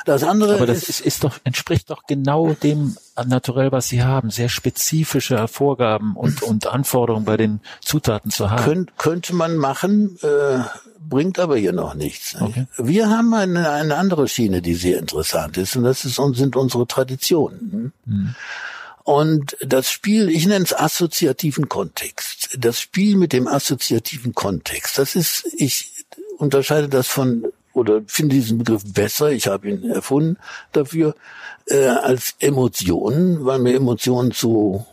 Das 0.05 0.25
andere 0.25 0.55
Aber 0.55 0.67
das 0.67 0.89
ist, 0.89 1.01
ist 1.01 1.23
doch, 1.25 1.39
entspricht 1.45 1.91
doch 1.91 2.05
genau 2.07 2.55
dem 2.55 2.97
naturell, 3.27 3.73
was 3.73 3.89
Sie 3.89 4.03
haben. 4.03 4.31
Sehr 4.31 4.49
spezifische 4.49 5.49
Vorgaben 5.49 6.17
und, 6.17 6.43
und 6.43 6.67
Anforderungen 6.67 7.25
bei 7.25 7.37
den 7.37 7.61
Zutaten 7.81 8.31
zu 8.31 8.51
haben. 8.51 8.65
Könnt, 8.65 8.99
könnte 8.99 9.35
man 9.35 9.57
machen, 9.57 10.19
äh, 10.23 10.61
bringt 11.09 11.39
aber 11.39 11.57
hier 11.57 11.73
noch 11.73 11.95
nichts. 11.95 12.37
Okay. 12.41 12.67
Wir 12.77 13.11
haben 13.11 13.33
eine, 13.35 13.71
eine 13.71 13.97
andere 13.97 14.29
Schiene, 14.29 14.63
die 14.63 14.75
sehr 14.75 14.99
interessant 14.99 15.57
ist, 15.57 15.77
und 15.77 15.85
das 15.85 16.05
ist, 16.05 16.21
sind 16.35 16.57
unsere 16.57 16.87
Traditionen. 16.87 17.93
Mhm. 18.05 18.35
Und 19.05 19.57
das 19.61 19.91
Spiel, 19.91 20.29
ich 20.29 20.47
nenne 20.47 20.65
es 20.65 20.73
assoziativen 20.73 21.69
Kontext. 21.69 22.57
Das 22.59 22.81
Spiel 22.81 23.17
mit 23.17 23.33
dem 23.33 23.49
assoziativen 23.49 24.33
Kontext, 24.35 24.97
das 24.99 25.17
ist, 25.17 25.49
ich 25.57 26.05
unterscheide 26.39 26.89
das 26.89 27.09
von 27.09 27.47
oder 27.73 28.03
finde 28.07 28.35
diesen 28.35 28.59
Begriff 28.59 28.83
besser, 28.85 29.31
ich 29.33 29.47
habe 29.47 29.71
ihn 29.71 29.91
erfunden 29.91 30.39
dafür, 30.73 31.15
äh, 31.67 31.87
als 31.87 32.35
Emotionen, 32.39 33.45
weil 33.45 33.59
mir 33.59 33.75
Emotionen 33.75 34.33
zu 34.33 34.87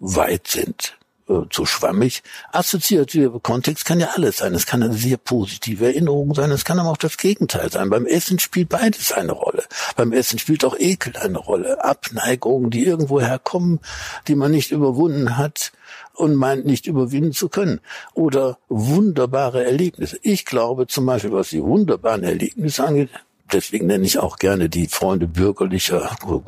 weit 0.00 0.48
sind, 0.48 0.96
äh, 1.28 1.42
zu 1.50 1.66
schwammig. 1.66 2.22
Assoziative 2.52 3.40
Kontext 3.40 3.84
kann 3.84 4.00
ja 4.00 4.10
alles 4.14 4.38
sein. 4.38 4.54
Es 4.54 4.66
kann 4.66 4.82
eine 4.82 4.94
sehr 4.94 5.16
positive 5.16 5.86
Erinnerung 5.86 6.34
sein, 6.34 6.50
es 6.50 6.64
kann 6.64 6.78
aber 6.78 6.90
auch 6.90 6.96
das 6.96 7.16
Gegenteil 7.18 7.70
sein. 7.70 7.90
Beim 7.90 8.06
Essen 8.06 8.38
spielt 8.38 8.68
beides 8.68 9.12
eine 9.12 9.32
Rolle. 9.32 9.64
Beim 9.96 10.12
Essen 10.12 10.38
spielt 10.38 10.64
auch 10.64 10.76
Ekel 10.78 11.16
eine 11.16 11.38
Rolle. 11.38 11.84
Abneigungen, 11.84 12.70
die 12.70 12.84
irgendwo 12.84 13.20
herkommen, 13.20 13.80
die 14.26 14.34
man 14.34 14.50
nicht 14.50 14.70
überwunden 14.72 15.36
hat 15.36 15.72
und 16.14 16.34
meint 16.34 16.66
nicht 16.66 16.86
überwinden 16.86 17.32
zu 17.32 17.48
können. 17.48 17.80
Oder 18.14 18.58
wunderbare 18.68 19.64
Erlebnisse. 19.64 20.18
Ich 20.22 20.44
glaube 20.44 20.86
zum 20.86 21.06
Beispiel, 21.06 21.32
was 21.32 21.50
die 21.50 21.62
wunderbaren 21.62 22.24
Erlebnisse 22.24 22.84
angeht, 22.84 23.10
deswegen 23.52 23.86
nenne 23.86 24.06
ich 24.06 24.18
auch 24.18 24.38
gerne 24.38 24.68
die 24.68 24.86
Freunde 24.88 25.26
bürgerlicher 25.26 26.16
oder 26.24 26.40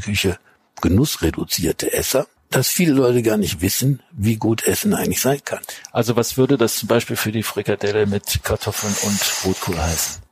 Küche 0.00 0.38
genussreduzierte 0.80 1.92
Esser, 1.92 2.26
dass 2.50 2.68
viele 2.68 2.92
Leute 2.92 3.22
gar 3.22 3.36
nicht 3.36 3.60
wissen, 3.60 4.02
wie 4.12 4.36
gut 4.36 4.66
Essen 4.66 4.92
eigentlich 4.94 5.20
sein 5.20 5.40
kann. 5.44 5.60
Also 5.92 6.16
was 6.16 6.36
würde 6.36 6.58
das 6.58 6.76
zum 6.76 6.88
Beispiel 6.88 7.16
für 7.16 7.32
die 7.32 7.42
Frikadelle 7.42 8.06
mit 8.06 8.42
Kartoffeln 8.42 8.94
und 9.02 9.20
Rotkohl 9.44 9.78
heißen? 9.78 10.22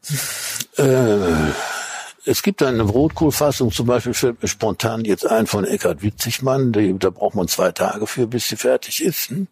Äh, 0.79 1.53
es 2.29 2.43
gibt 2.43 2.63
eine 2.63 2.83
Rotkohlfassung, 2.83 3.73
zum 3.73 3.87
Beispiel 3.87 4.13
fällt 4.13 4.43
mir 4.43 4.49
spontan 4.49 5.07
jetzt 5.07 5.27
ein 5.27 5.47
von 5.47 5.65
Eckhard 5.65 6.03
Witzigmann, 6.03 6.73
die, 6.73 6.99
da 6.99 7.09
braucht 7.09 7.35
man 7.35 7.49
zwei 7.49 7.73
Tage 7.73 8.07
für, 8.07 8.27
bis 8.27 8.49
sie 8.49 8.57
fertig 8.57 9.03
ist. 9.03 9.31
Hm? 9.31 9.49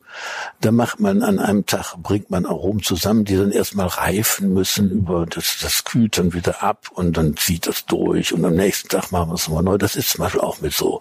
Da 0.60 0.72
macht 0.72 1.00
man 1.00 1.22
an 1.22 1.38
einem 1.38 1.64
Tag, 1.64 1.96
bringt 2.02 2.30
man 2.30 2.44
Aromen 2.44 2.82
zusammen, 2.82 3.24
die 3.24 3.36
dann 3.36 3.50
erstmal 3.50 3.86
reifen 3.86 4.52
müssen, 4.52 4.90
über 4.90 5.24
das, 5.24 5.56
das 5.62 5.84
kühlt 5.84 6.18
dann 6.18 6.34
wieder 6.34 6.62
ab 6.62 6.90
und 6.92 7.16
dann 7.16 7.36
zieht 7.36 7.66
das 7.66 7.86
durch 7.86 8.34
und 8.34 8.44
am 8.44 8.54
nächsten 8.54 8.88
Tag 8.88 9.10
machen 9.10 9.30
wir 9.30 9.34
es 9.34 9.48
nochmal 9.48 9.64
neu. 9.64 9.78
Das 9.78 9.96
ist 9.96 10.10
zum 10.10 10.24
Beispiel 10.24 10.42
auch 10.42 10.60
mit 10.60 10.74
so 10.74 11.00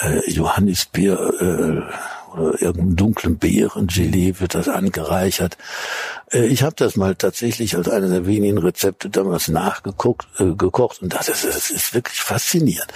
äh, 0.00 0.30
Johannisbeer, 0.30 1.30
äh, 1.40 1.92
oder 2.32 2.60
irgendeinem 2.60 2.96
dunklen 2.96 3.38
Beerengelee 3.38 4.34
wird 4.38 4.54
das 4.54 4.68
angereichert. 4.68 5.58
Äh, 6.32 6.46
ich 6.46 6.62
habe 6.62 6.74
das 6.76 6.96
mal 6.96 7.14
tatsächlich 7.14 7.76
als 7.76 7.88
eine 7.88 8.08
der 8.08 8.26
wenigen 8.26 8.58
Rezepte 8.58 9.10
damals 9.10 9.48
nachgeguckt, 9.48 10.26
äh, 10.38 10.54
gekocht 10.54 11.02
und 11.02 11.14
das 11.14 11.28
ist, 11.28 11.44
das 11.44 11.70
ist 11.70 11.94
wirklich 11.94 12.20
faszinierend. 12.20 12.92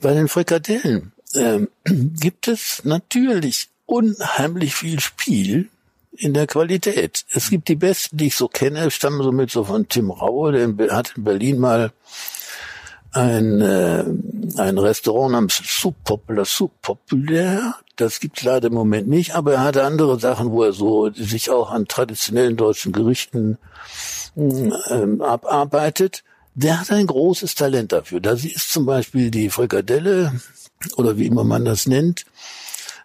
Bei 0.00 0.14
den 0.14 0.28
Frikadellen 0.28 1.12
äh, 1.34 1.60
gibt 1.84 2.48
es 2.48 2.84
natürlich 2.84 3.68
unheimlich 3.86 4.74
viel 4.74 5.00
Spiel 5.00 5.68
in 6.12 6.34
der 6.34 6.46
Qualität. 6.46 7.24
Es 7.30 7.50
gibt 7.50 7.68
die 7.68 7.76
besten, 7.76 8.16
die 8.16 8.28
ich 8.28 8.36
so 8.36 8.48
kenne, 8.48 8.90
stammen 8.90 9.22
so 9.22 9.32
mit 9.32 9.50
so 9.50 9.64
von 9.64 9.88
Tim 9.88 10.10
Raue, 10.10 10.52
der 10.52 10.96
hat 10.96 11.12
in 11.16 11.24
Berlin 11.24 11.58
mal 11.58 11.92
ein, 13.12 13.60
äh, 13.60 14.04
ein 14.56 14.78
Restaurant 14.78 15.32
namens 15.32 15.60
Soup 15.64 15.94
Populaire. 16.04 17.74
Das 17.96 18.20
gibt's 18.20 18.42
leider 18.42 18.68
im 18.68 18.74
Moment 18.74 19.08
nicht, 19.08 19.34
aber 19.34 19.54
er 19.54 19.60
hatte 19.62 19.84
andere 19.84 20.20
Sachen, 20.20 20.50
wo 20.50 20.62
er 20.62 20.72
so 20.72 21.10
sich 21.10 21.50
auch 21.50 21.70
an 21.70 21.88
traditionellen 21.88 22.56
deutschen 22.56 22.92
Gerichten 22.92 23.58
äh, 24.36 25.22
abarbeitet. 25.22 26.22
Der 26.54 26.80
hat 26.80 26.90
ein 26.90 27.06
großes 27.06 27.54
Talent 27.54 27.92
dafür. 27.92 28.20
Da 28.20 28.32
ist 28.32 28.70
zum 28.70 28.86
Beispiel 28.86 29.30
die 29.30 29.50
Frikadelle 29.50 30.40
oder 30.96 31.16
wie 31.16 31.26
immer 31.26 31.44
man 31.44 31.64
das 31.64 31.86
nennt, 31.86 32.26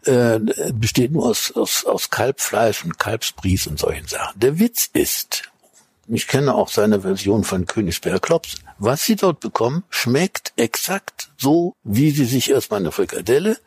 äh, 0.03 0.39
besteht 0.73 1.11
nur 1.11 1.25
aus, 1.25 1.51
aus, 1.55 1.85
aus 1.85 2.09
Kalbfleisch 2.09 2.83
und 2.83 2.99
Kalbsbries 2.99 3.67
und 3.67 3.79
solchen 3.79 4.07
Sachen. 4.07 4.39
Der 4.39 4.59
Witz 4.59 4.89
ist, 4.93 5.43
ich 6.07 6.27
kenne 6.27 6.55
auch 6.55 6.69
seine 6.69 7.01
Version 7.01 7.43
von 7.43 7.65
Königsberger 7.65 8.19
Klops. 8.19 8.55
Was 8.77 9.03
Sie 9.03 9.15
dort 9.15 9.39
bekommen, 9.39 9.83
schmeckt 9.89 10.53
exakt 10.57 11.29
so, 11.37 11.75
wie 11.83 12.11
Sie 12.11 12.25
sich 12.25 12.49
erstmal 12.49 12.81
eine 12.81 12.91
Frikadelle 12.91 13.57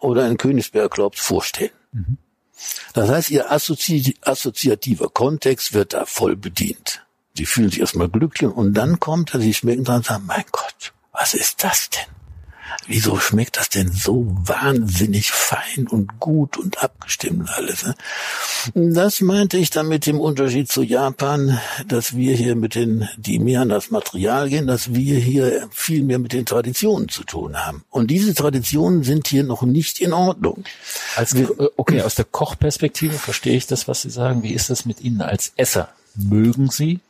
oder 0.00 0.24
einen 0.24 0.36
Königsberger 0.36 0.88
Klops 0.88 1.20
vorstellen. 1.20 1.70
Mhm. 1.92 2.18
Das 2.94 3.10
heißt, 3.10 3.30
Ihr 3.30 3.50
assozi 3.52 4.16
assoziativer 4.22 5.10
Kontext 5.10 5.72
wird 5.74 5.92
da 5.92 6.06
voll 6.06 6.36
bedient. 6.36 7.04
Sie 7.34 7.46
fühlen 7.46 7.70
sich 7.70 7.80
erstmal 7.80 8.08
glücklich 8.08 8.50
und 8.50 8.74
dann 8.74 8.98
kommt 8.98 9.34
er, 9.34 9.40
Sie 9.40 9.52
schmecken 9.52 9.84
dran 9.84 9.96
und 9.96 10.06
sagen, 10.06 10.24
mein 10.26 10.44
Gott, 10.52 10.92
was 11.12 11.34
ist 11.34 11.62
das 11.62 11.90
denn? 11.90 12.15
Wieso 12.86 13.18
schmeckt 13.18 13.56
das 13.56 13.68
denn 13.68 13.92
so 13.92 14.26
wahnsinnig 14.28 15.30
fein 15.30 15.86
und 15.88 16.20
gut 16.20 16.56
und 16.56 16.82
abgestimmt 16.82 17.50
alles? 17.54 17.84
Ne? 17.84 17.94
Das 18.74 19.20
meinte 19.20 19.56
ich 19.56 19.70
dann 19.70 19.88
mit 19.88 20.06
dem 20.06 20.20
Unterschied 20.20 20.70
zu 20.70 20.82
Japan, 20.82 21.58
dass 21.86 22.16
wir 22.16 22.34
hier 22.34 22.56
mit 22.56 22.74
den, 22.74 23.08
die 23.16 23.38
mehr 23.38 23.62
an 23.62 23.68
das 23.68 23.90
Material 23.90 24.48
gehen, 24.48 24.66
dass 24.66 24.94
wir 24.94 25.18
hier 25.18 25.68
viel 25.70 26.02
mehr 26.02 26.18
mit 26.18 26.32
den 26.32 26.46
Traditionen 26.46 27.08
zu 27.08 27.24
tun 27.24 27.56
haben. 27.56 27.84
Und 27.90 28.10
diese 28.10 28.34
Traditionen 28.34 29.02
sind 29.02 29.28
hier 29.28 29.44
noch 29.44 29.62
nicht 29.62 30.00
in 30.00 30.12
Ordnung. 30.12 30.64
Als, 31.14 31.34
okay, 31.76 32.02
aus 32.02 32.14
der 32.14 32.24
Kochperspektive 32.24 33.14
verstehe 33.14 33.56
ich 33.56 33.66
das, 33.66 33.88
was 33.88 34.02
Sie 34.02 34.10
sagen. 34.10 34.42
Wie 34.42 34.52
ist 34.52 34.70
das 34.70 34.84
mit 34.84 35.00
Ihnen 35.00 35.22
als 35.22 35.52
Esser? 35.56 35.88
Mögen 36.14 36.70
Sie 36.70 37.00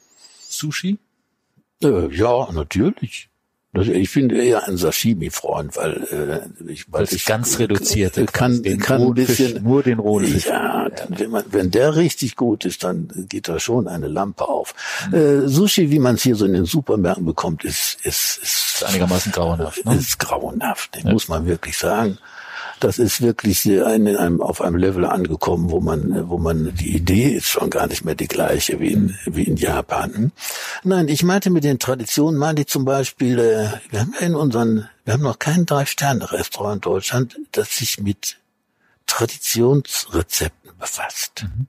Sushi? 0.48 0.98
Äh, 1.82 2.14
ja, 2.14 2.50
natürlich. 2.52 3.28
Ich 3.82 4.12
bin 4.12 4.30
eher 4.30 4.66
ein 4.66 4.76
Sashimi-Freund, 4.76 5.76
weil 5.76 5.92
äh, 6.10 6.70
ich, 6.70 6.92
weil 6.92 7.04
ich 7.04 7.24
ganz 7.24 7.58
reduziert 7.58 8.20
kann, 8.32 8.62
den 8.62 8.78
kann 8.78 9.02
ein 9.02 9.14
bisschen 9.14 9.62
nur 9.62 9.82
den 9.82 9.98
rohen 9.98 10.26
Fisch. 10.26 10.46
Ja, 10.46 10.88
wenn, 11.08 11.30
man, 11.30 11.44
wenn 11.50 11.70
der 11.70 11.96
richtig 11.96 12.36
gut 12.36 12.64
ist, 12.64 12.84
dann 12.84 13.26
geht 13.28 13.48
da 13.48 13.58
schon 13.58 13.88
eine 13.88 14.08
Lampe 14.08 14.48
auf. 14.48 14.74
Mhm. 15.10 15.14
Äh, 15.14 15.48
Sushi, 15.48 15.90
wie 15.90 15.98
man 15.98 16.16
es 16.16 16.22
hier 16.22 16.36
so 16.36 16.46
in 16.46 16.52
den 16.52 16.64
Supermärkten 16.64 17.24
bekommt, 17.24 17.64
ist 17.64 17.86
ist, 17.86 18.04
ist, 18.04 18.38
ist 18.42 18.84
einigermaßen 18.84 19.32
grauenhaft. 19.32 19.84
Ne? 19.84 19.94
Ist 19.94 20.18
grauenhaft, 20.18 20.96
ja. 20.96 21.12
muss 21.12 21.28
man 21.28 21.46
wirklich 21.46 21.76
sagen 21.76 22.18
das 22.80 22.98
ist 22.98 23.20
wirklich 23.20 23.66
in 23.66 23.82
einem, 23.82 24.40
auf 24.40 24.60
einem 24.60 24.76
Level 24.76 25.04
angekommen, 25.04 25.70
wo 25.70 25.80
man, 25.80 26.28
wo 26.28 26.38
man, 26.38 26.74
die 26.74 26.96
Idee 26.96 27.30
ist 27.30 27.46
schon 27.46 27.70
gar 27.70 27.86
nicht 27.86 28.04
mehr 28.04 28.14
die 28.14 28.28
gleiche 28.28 28.80
wie 28.80 28.92
in, 28.92 29.16
wie 29.26 29.44
in 29.44 29.56
Japan. 29.56 30.32
Nein, 30.84 31.08
ich 31.08 31.22
meinte 31.22 31.50
mit 31.50 31.64
den 31.64 31.78
Traditionen, 31.78 32.38
meinte 32.38 32.62
ich 32.62 32.68
zum 32.68 32.84
Beispiel, 32.84 33.38
äh, 33.38 33.68
wir 33.90 34.00
haben 34.00 34.14
in 34.20 34.34
unseren, 34.34 34.88
wir 35.04 35.14
haben 35.14 35.22
noch 35.22 35.38
kein 35.38 35.66
Drei-Sterne-Restaurant 35.66 36.76
in 36.76 36.80
Deutschland, 36.80 37.36
das 37.52 37.76
sich 37.76 38.00
mit 38.00 38.38
Traditionsrezepten 39.06 40.72
befasst. 40.78 41.44
Mhm. 41.44 41.66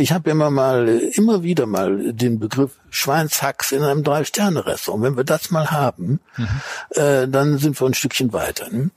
Ich 0.00 0.12
habe 0.12 0.30
immer 0.30 0.48
mal, 0.52 0.86
immer 0.86 1.42
wieder 1.42 1.66
mal 1.66 2.12
den 2.12 2.38
Begriff 2.38 2.78
Schweinshacks 2.88 3.72
in 3.72 3.82
einem 3.82 4.04
Drei-Sterne-Restaurant. 4.04 5.02
Wenn 5.02 5.16
wir 5.16 5.24
das 5.24 5.50
mal 5.50 5.72
haben, 5.72 6.20
mhm. 6.36 6.60
äh, 6.90 7.26
dann 7.26 7.58
sind 7.58 7.80
wir 7.80 7.88
ein 7.88 7.94
Stückchen 7.94 8.32
weiter. 8.32 8.70
Ne? 8.70 8.92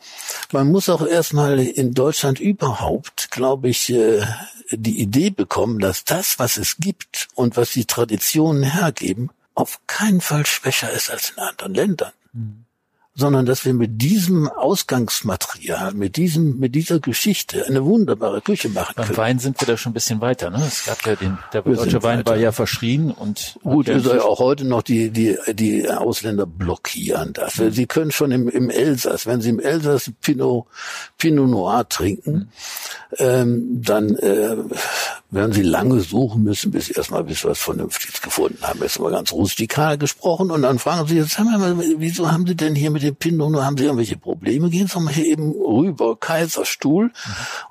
Man 0.51 0.71
muss 0.71 0.89
auch 0.89 1.03
erstmal 1.03 1.57
in 1.57 1.95
Deutschland 1.95 2.39
überhaupt, 2.39 3.31
glaube 3.31 3.69
ich, 3.69 3.89
äh, 3.89 4.21
die 4.69 5.01
Idee 5.01 5.31
bekommen, 5.31 5.79
dass 5.79 6.03
das, 6.03 6.37
was 6.37 6.57
es 6.57 6.77
gibt 6.77 7.29
und 7.33 7.57
was 7.57 7.71
die 7.71 7.85
Traditionen 7.85 8.61
hergeben, 8.61 9.31
auf 9.55 9.79
keinen 9.87 10.21
Fall 10.21 10.45
schwächer 10.45 10.91
ist 10.91 11.09
als 11.09 11.31
in 11.31 11.39
anderen 11.41 11.73
Ländern. 11.73 12.11
Mhm 12.31 12.65
sondern 13.13 13.45
dass 13.45 13.65
wir 13.65 13.73
mit 13.73 14.01
diesem 14.01 14.47
Ausgangsmaterial, 14.47 15.93
mit 15.93 16.15
diesem, 16.15 16.59
mit 16.59 16.75
dieser 16.75 16.99
Geschichte 16.99 17.65
eine 17.65 17.83
wunderbare 17.83 18.39
Küche 18.41 18.69
machen 18.69 18.95
können. 18.95 19.07
Beim 19.09 19.17
Wein 19.17 19.39
sind 19.39 19.59
wir 19.59 19.67
da 19.67 19.75
schon 19.75 19.91
ein 19.91 19.93
bisschen 19.93 20.21
weiter, 20.21 20.49
ne? 20.49 20.63
Es 20.65 20.85
gab 20.85 21.05
ja 21.05 21.15
den, 21.15 21.37
der 21.51 21.65
wir 21.65 21.75
deutsche 21.75 22.03
Wein 22.03 22.19
weiter. 22.19 22.31
war 22.31 22.37
ja 22.37 22.53
verschrien 22.53 23.11
und 23.11 23.59
gut, 23.63 23.89
ist 23.89 24.05
ja 24.05 24.21
auch 24.21 24.39
heute 24.39 24.65
noch 24.65 24.81
die 24.81 25.09
die 25.09 25.37
die 25.53 25.89
Ausländer 25.89 26.45
blockieren 26.45 27.33
das. 27.33 27.57
Mhm. 27.57 27.71
Sie 27.71 27.85
können 27.85 28.11
schon 28.11 28.31
im, 28.31 28.47
im 28.47 28.69
Elsass, 28.69 29.25
wenn 29.25 29.41
Sie 29.41 29.49
im 29.49 29.59
Elsass 29.59 30.09
Pinot 30.21 30.67
Pinot 31.17 31.49
Noir 31.49 31.89
trinken, 31.89 32.33
mhm. 32.33 32.47
ähm, 33.17 33.81
dann 33.81 34.15
äh, 34.15 34.55
werden 35.31 35.51
Sie 35.51 35.63
lange 35.63 35.99
suchen 35.99 36.43
müssen, 36.43 36.71
bis 36.71 36.85
Sie 36.85 36.93
erstmal 36.93 37.25
bis 37.25 37.43
was 37.43 37.59
Vernünftiges 37.59 38.21
gefunden 38.21 38.59
haben. 38.61 38.79
Jetzt 38.81 38.99
mal 38.99 39.11
ganz 39.11 39.33
rustikal 39.33 39.97
gesprochen 39.97 40.49
und 40.49 40.61
dann 40.61 40.79
fragen 40.79 41.07
Sie 41.07 41.17
jetzt, 41.17 41.37
haben 41.37 41.49
wir 41.51 41.57
mal, 41.57 41.75
wieso 41.97 42.31
haben 42.31 42.47
Sie 42.47 42.55
denn 42.55 42.75
hier 42.75 42.91
mit 42.91 43.00
mit 43.01 43.09
dem 43.09 43.15
Pinot 43.15 43.61
haben 43.61 43.77
sie 43.77 43.85
irgendwelche 43.85 44.17
Probleme, 44.17 44.69
gehen 44.69 44.87
Sie 44.87 44.99
mal 44.99 45.13
hier 45.13 45.25
eben 45.25 45.51
rüber, 45.51 46.17
Kaiserstuhl 46.19 47.05
mhm. 47.05 47.11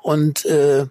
und 0.03 0.45
äh, 0.45 0.87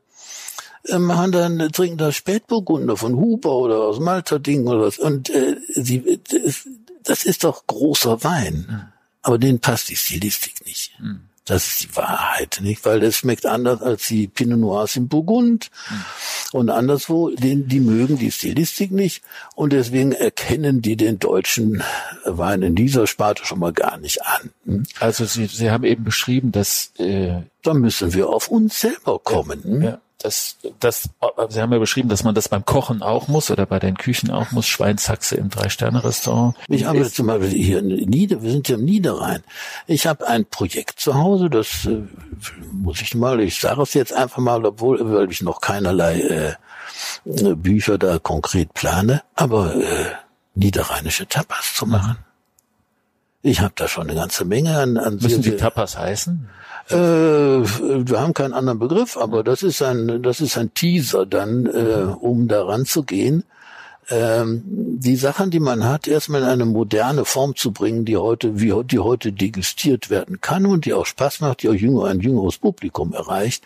machen 0.98 1.32
dann 1.32 1.72
trinken 1.72 1.98
da 1.98 2.12
Spätburgunder 2.12 2.98
von 2.98 3.16
Huber 3.16 3.54
oder 3.56 3.80
aus 3.82 4.00
Malta 4.00 4.40
Ding 4.40 4.66
oder 4.68 4.82
was 4.82 4.98
und 4.98 5.30
äh, 5.30 5.58
sie 5.70 6.22
das, 6.30 6.68
das 7.04 7.26
ist 7.26 7.44
doch 7.44 7.68
großer 7.68 8.24
Wein, 8.24 8.66
mhm. 8.70 8.82
aber 9.22 9.38
denen 9.38 9.60
passt 9.60 9.90
die 9.90 9.96
Stilistik 9.96 10.66
nicht. 10.66 10.94
Mhm. 11.00 11.29
Das 11.50 11.66
ist 11.66 11.84
die 11.84 11.96
Wahrheit, 11.96 12.60
nicht? 12.62 12.86
Weil 12.86 13.00
das 13.00 13.16
schmeckt 13.16 13.48
anders 13.48 13.82
als 13.82 14.08
die 14.08 14.28
Pinot 14.28 14.60
Noirs 14.60 14.96
im 14.96 15.08
Burgund. 15.08 15.72
Mhm. 15.90 16.06
Und 16.52 16.70
anderswo, 16.70 17.30
den, 17.32 17.68
die 17.68 17.80
mögen 17.80 18.20
die 18.20 18.32
Stilistik 18.32 18.92
nicht 18.92 19.24
und 19.56 19.74
deswegen 19.74 20.12
erkennen 20.12 20.82
die 20.84 20.96
den 20.96 21.18
deutschen 21.18 21.84
Wein 22.24 22.62
in 22.62 22.76
dieser 22.76 23.08
Sparte 23.08 23.46
schon 23.46 23.60
mal 23.60 23.74
gar 23.74 23.98
nicht 23.98 24.24
an. 24.24 24.52
Hm? 24.66 24.84
Also 25.00 25.26
Sie, 25.26 25.46
Sie 25.48 25.72
haben 25.72 25.84
eben 25.84 26.04
beschrieben, 26.04 26.52
dass 26.52 26.92
äh, 26.98 27.42
da 27.64 27.74
müssen 27.74 28.14
wir 28.14 28.30
auf 28.30 28.50
uns 28.50 28.80
selber 28.80 29.20
kommen. 29.20 29.82
Ja, 29.82 29.90
ja 29.90 30.02
das, 30.20 30.58
das, 30.80 31.10
Sie 31.50 31.62
haben 31.62 31.72
ja 31.72 31.80
beschrieben, 31.80 32.10
dass 32.10 32.24
man 32.24 32.36
das 32.36 32.50
beim 32.50 32.66
Kochen 32.66 33.02
auch 33.02 33.30
muss 33.30 33.50
oder 33.52 33.66
bei 33.66 33.80
den 33.80 33.98
Küchen 33.98 34.32
auch 34.32 34.52
muss. 34.52 34.68
Schweinshaxe 34.68 35.36
im 35.36 35.50
Drei-Sterne-Restaurant. 35.50 36.56
Ich 36.68 36.84
habe 36.84 37.10
zum 37.10 37.28
Beispiel 37.28 37.50
hier 37.50 37.80
in 37.80 37.88
Nieder, 37.88 38.42
wir 38.44 38.52
sind 38.52 38.68
ja 38.68 38.76
im 38.76 38.84
Niederrhein. 38.84 39.44
Ich 39.88 40.06
habe 40.08 40.28
ein 40.28 40.46
Projekt 40.46 41.00
zu 41.00 41.16
Hause, 41.16 41.50
das 41.50 41.86
äh, 41.86 42.02
muss 42.72 43.02
ich 43.02 43.16
mal, 43.16 43.40
ich 43.40 43.60
sage 43.60 43.82
es 43.82 43.94
jetzt 43.94 44.12
einfach 44.12 44.40
mal, 44.40 44.66
obwohl, 44.66 45.00
weil 45.14 45.32
ich 45.32 45.42
noch 45.42 45.62
keinerlei 45.62 46.20
äh, 46.20 47.56
Bücher 47.56 47.98
da 47.98 48.20
konkret 48.20 48.74
plane, 48.74 49.24
aber 49.36 49.76
äh, 49.76 50.12
niederrheinische 50.54 51.28
Tapas 51.28 51.74
zu 51.76 51.86
machen. 51.86 52.18
Ich 53.42 53.62
habe 53.62 53.74
da 53.76 53.88
schon 53.88 54.10
eine 54.10 54.20
ganze 54.20 54.44
Menge 54.44 54.78
an, 54.78 54.98
an 54.98 55.16
Müssen 55.16 55.42
die 55.42 55.56
Tapas 55.56 55.98
heißen? 55.98 56.50
Äh, 56.90 56.96
wir 56.96 58.20
haben 58.20 58.34
keinen 58.34 58.54
anderen 58.54 58.80
Begriff, 58.80 59.16
aber 59.16 59.44
das 59.44 59.64
ist 59.64 59.82
ein, 59.82 60.22
das 60.24 60.42
ist 60.42 60.58
ein 60.58 60.74
Teaser 60.74 61.26
dann, 61.26 61.66
äh, 61.66 62.14
um 62.20 62.48
daran 62.48 62.86
zu 62.86 63.04
gehen. 63.04 63.44
Ähm, 64.10 64.64
die 64.66 65.16
Sachen, 65.16 65.52
die 65.52 65.60
man 65.60 65.86
hat, 65.86 66.08
erstmal 66.08 66.42
in 66.42 66.48
eine 66.48 66.66
moderne 66.66 67.26
Form 67.26 67.56
zu 67.56 67.72
bringen, 67.72 68.06
die 68.06 68.18
heute, 68.18 68.60
wie 68.60 68.74
die 68.84 69.00
heute 69.00 69.32
degustiert 69.32 70.10
werden 70.10 70.42
kann 70.42 70.66
und 70.66 70.86
die 70.86 70.94
auch 70.94 71.06
Spaß 71.06 71.42
macht, 71.42 71.62
die 71.62 71.70
auch 71.70 71.74
jünger, 71.74 72.06
ein 72.06 72.20
jüngeres 72.20 72.58
Publikum 72.58 73.14
erreicht. 73.14 73.64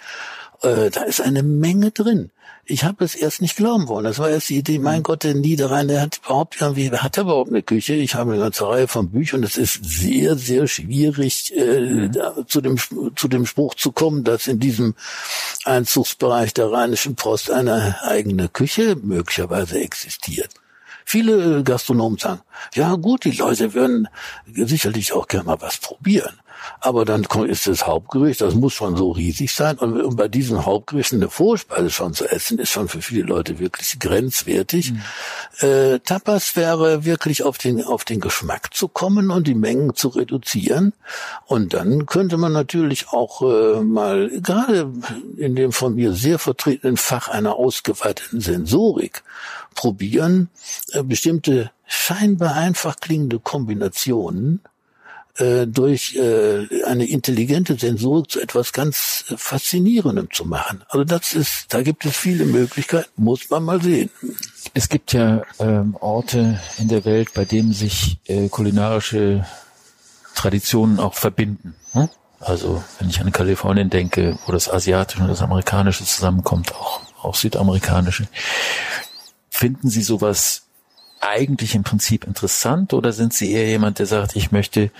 Äh, 0.61 0.91
da 0.91 1.03
ist 1.03 1.21
eine 1.21 1.43
Menge 1.43 1.91
drin 1.91 2.29
ich 2.65 2.85
habe 2.85 3.03
es 3.03 3.13
erst 3.13 3.41
nicht 3.41 3.57
glauben 3.57 3.87
wollen. 3.87 4.05
Das 4.05 4.19
war 4.19 4.29
erst 4.29 4.49
die 4.49 4.57
Idee, 4.57 4.79
mein 4.79 4.99
mhm. 4.99 5.03
Gott, 5.03 5.23
der 5.23 5.33
Niederrhein, 5.33 5.89
der 5.89 6.01
hat 6.01 6.21
überhaupt 6.23 6.61
irgendwie, 6.61 6.91
hat 6.91 7.17
er 7.17 7.23
überhaupt 7.23 7.49
eine 7.49 7.61
Küche? 7.61 7.93
Ich 7.93 8.15
habe 8.15 8.33
eine 8.33 8.41
ganze 8.41 8.67
Reihe 8.67 8.87
von 8.87 9.09
Büchern. 9.09 9.43
Es 9.43 9.57
ist 9.57 9.83
sehr, 9.83 10.37
sehr 10.37 10.67
schwierig, 10.67 11.53
äh, 11.55 11.79
mhm. 11.79 12.13
zu 12.47 12.61
dem 12.61 12.77
zu 13.15 13.27
dem 13.27 13.45
Spruch 13.45 13.75
zu 13.75 13.91
kommen, 13.91 14.23
dass 14.23 14.47
in 14.47 14.59
diesem 14.59 14.95
Einzugsbereich 15.65 16.53
der 16.53 16.71
Rheinischen 16.71 17.15
Post 17.15 17.51
eine 17.51 18.01
eigene 18.03 18.47
Küche 18.47 18.95
möglicherweise 19.01 19.79
existiert. 19.79 20.51
Viele 21.05 21.63
Gastronomen 21.63 22.17
sagen, 22.17 22.41
ja 22.75 22.95
gut, 22.95 23.25
die 23.25 23.31
Leute 23.31 23.73
würden 23.73 24.07
sicherlich 24.45 25.11
auch 25.11 25.27
gerne 25.27 25.45
mal 25.45 25.61
was 25.61 25.77
probieren. 25.77 26.39
Aber 26.79 27.05
dann 27.05 27.23
ist 27.47 27.67
das 27.67 27.87
Hauptgericht, 27.87 28.41
das 28.41 28.55
muss 28.55 28.73
schon 28.73 28.95
so 28.95 29.11
riesig 29.11 29.53
sein. 29.53 29.77
Und, 29.77 30.15
bei 30.15 30.27
diesen 30.27 30.65
Hauptgerichten 30.65 31.21
eine 31.21 31.29
Vorspeise 31.29 31.89
schon 31.89 32.13
zu 32.13 32.29
essen, 32.29 32.59
ist 32.59 32.69
schon 32.69 32.87
für 32.87 33.01
viele 33.01 33.23
Leute 33.23 33.59
wirklich 33.59 33.99
grenzwertig. 33.99 34.91
Mhm. 34.91 35.01
Äh, 35.67 35.99
Tapas 35.99 36.55
wäre 36.55 37.05
wirklich 37.05 37.43
auf 37.43 37.57
den, 37.57 37.83
auf 37.83 38.05
den 38.05 38.19
Geschmack 38.19 38.73
zu 38.73 38.87
kommen 38.87 39.31
und 39.31 39.47
die 39.47 39.55
Mengen 39.55 39.95
zu 39.95 40.09
reduzieren. 40.09 40.93
Und 41.45 41.73
dann 41.73 42.05
könnte 42.05 42.37
man 42.37 42.53
natürlich 42.53 43.09
auch 43.09 43.41
äh, 43.41 43.81
mal, 43.81 44.29
gerade 44.41 44.91
in 45.37 45.55
dem 45.55 45.71
von 45.71 45.95
mir 45.95 46.13
sehr 46.13 46.39
vertretenen 46.39 46.97
Fach 46.97 47.27
einer 47.27 47.55
ausgeweiteten 47.55 48.41
Sensorik, 48.41 49.23
probieren, 49.73 50.49
äh, 50.91 51.03
bestimmte 51.03 51.71
scheinbar 51.85 52.55
einfach 52.55 52.95
klingende 52.97 53.39
Kombinationen 53.39 54.61
äh, 55.37 55.65
durch 55.65 56.15
äh, 56.15 56.83
eine 56.85 57.05
intelligente 57.05 57.75
Sensorik 57.75 58.29
zu 58.29 58.39
etwas 58.39 58.71
ganz 58.71 59.25
Faszinierendem 59.35 60.29
zu 60.31 60.45
machen. 60.45 60.83
Also 60.89 61.03
das 61.03 61.33
ist, 61.33 61.73
da 61.73 61.81
gibt 61.81 62.05
es 62.05 62.15
viele 62.15 62.45
Möglichkeiten, 62.45 63.09
muss 63.15 63.49
man 63.49 63.63
mal 63.63 63.81
sehen. 63.81 64.09
Es 64.73 64.89
gibt 64.89 65.13
ja 65.13 65.41
ähm, 65.59 65.95
Orte 65.99 66.59
in 66.77 66.87
der 66.87 67.05
Welt, 67.05 67.33
bei 67.33 67.45
denen 67.45 67.73
sich 67.73 68.17
äh, 68.25 68.47
kulinarische 68.49 69.45
Traditionen 70.35 70.99
auch 70.99 71.15
verbinden. 71.15 71.75
Hm? 71.93 72.09
Also 72.39 72.83
wenn 72.99 73.09
ich 73.09 73.19
an 73.19 73.31
Kalifornien 73.31 73.89
denke, 73.89 74.37
wo 74.45 74.51
das 74.51 74.69
Asiatische 74.69 75.21
und 75.21 75.29
das 75.29 75.41
Amerikanische 75.41 76.05
zusammenkommt, 76.05 76.75
auch, 76.75 77.01
auch 77.23 77.35
Südamerikanische. 77.35 78.27
Finden 79.49 79.89
Sie 79.89 80.01
sowas 80.01 80.63
eigentlich 81.21 81.73
im 81.73 81.83
Prinzip 81.83 82.25
interessant 82.25 82.93
oder 82.93 83.13
sind 83.13 83.33
Sie 83.33 83.51
eher 83.51 83.67
jemand, 83.67 83.99
der 83.99 84.05
sagt, 84.05 84.35
ich 84.35 84.51
möchte 84.51 84.91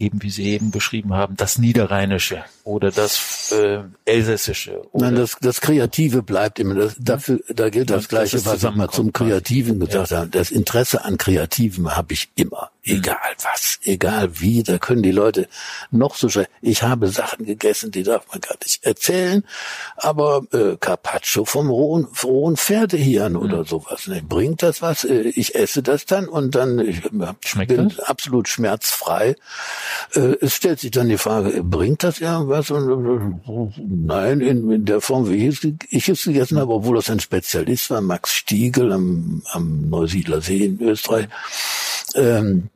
eben 0.00 0.22
wie 0.22 0.30
Sie 0.30 0.44
eben 0.44 0.70
beschrieben 0.70 1.12
haben, 1.12 1.36
das 1.36 1.58
Niederrheinische 1.58 2.44
oder 2.64 2.90
das 2.90 3.52
äh, 3.52 3.80
Elsässische. 4.04 4.82
Oder 4.92 5.06
Nein, 5.06 5.16
das, 5.16 5.36
das 5.40 5.60
Kreative 5.60 6.22
bleibt 6.22 6.58
immer. 6.58 6.74
Das, 6.74 6.96
dafür, 6.98 7.40
da 7.48 7.68
gilt 7.68 7.90
das, 7.90 8.02
das 8.02 8.08
Gleiche, 8.08 8.44
was 8.46 8.64
ich 8.64 8.74
mal 8.74 8.88
zum 8.88 9.12
Kreativen 9.12 9.78
gesagt 9.78 10.10
ja. 10.10 10.18
habe. 10.18 10.30
Das 10.30 10.50
Interesse 10.50 11.04
an 11.04 11.18
Kreativen 11.18 11.94
habe 11.94 12.14
ich 12.14 12.30
immer. 12.34 12.70
Mhm. 12.84 12.96
Egal 12.96 13.34
was, 13.42 13.78
egal 13.84 14.40
wie, 14.40 14.62
da 14.62 14.78
können 14.78 15.02
die 15.02 15.10
Leute 15.12 15.48
noch 15.90 16.14
so 16.16 16.28
schnell. 16.28 16.48
Ich 16.62 16.82
habe 16.82 17.08
Sachen 17.08 17.44
gegessen, 17.44 17.90
die 17.90 18.02
darf 18.02 18.26
man 18.30 18.40
gar 18.40 18.56
nicht 18.64 18.84
erzählen, 18.84 19.44
aber 19.96 20.42
äh, 20.52 20.76
Carpaccio 20.78 21.44
vom 21.44 21.68
rohen, 21.68 22.08
rohen 22.22 22.56
Pferdehirn 22.56 23.34
mhm. 23.34 23.38
oder 23.38 23.64
sowas. 23.64 24.06
Ne? 24.06 24.22
Bringt 24.22 24.62
das 24.62 24.80
was? 24.80 25.04
Äh, 25.04 25.32
ich 25.34 25.54
esse 25.54 25.82
das 25.82 26.06
dann 26.06 26.26
und 26.26 26.54
dann 26.54 26.78
ich 26.78 27.02
Schmeckt 27.44 27.68
bin 27.68 27.90
das? 27.90 28.00
absolut 28.00 28.48
schmerzfrei. 28.48 29.36
Äh, 30.14 30.36
es 30.40 30.54
stellt 30.54 30.80
sich 30.80 30.90
dann 30.90 31.08
die 31.08 31.18
Frage, 31.18 31.62
bringt 31.62 32.02
das 32.02 32.20
irgendwas? 32.20 32.70
Und, 32.70 33.40
äh, 33.46 33.80
nein, 33.86 34.40
in, 34.40 34.70
in 34.70 34.84
der 34.86 35.00
Form, 35.00 35.28
wie 35.28 35.48
ich, 35.48 35.74
ich 35.90 36.08
es 36.08 36.24
gegessen 36.24 36.58
habe, 36.58 36.72
obwohl 36.72 36.96
das 36.96 37.10
ein 37.10 37.20
Spezialist 37.20 37.90
war, 37.90 38.00
Max 38.00 38.32
Stiegel 38.34 38.92
am, 38.92 39.42
am 39.50 39.90
Neusiedler 39.90 40.40
See 40.40 40.64
in 40.64 40.80
Österreich. 40.80 41.28
Ähm, 42.14 42.70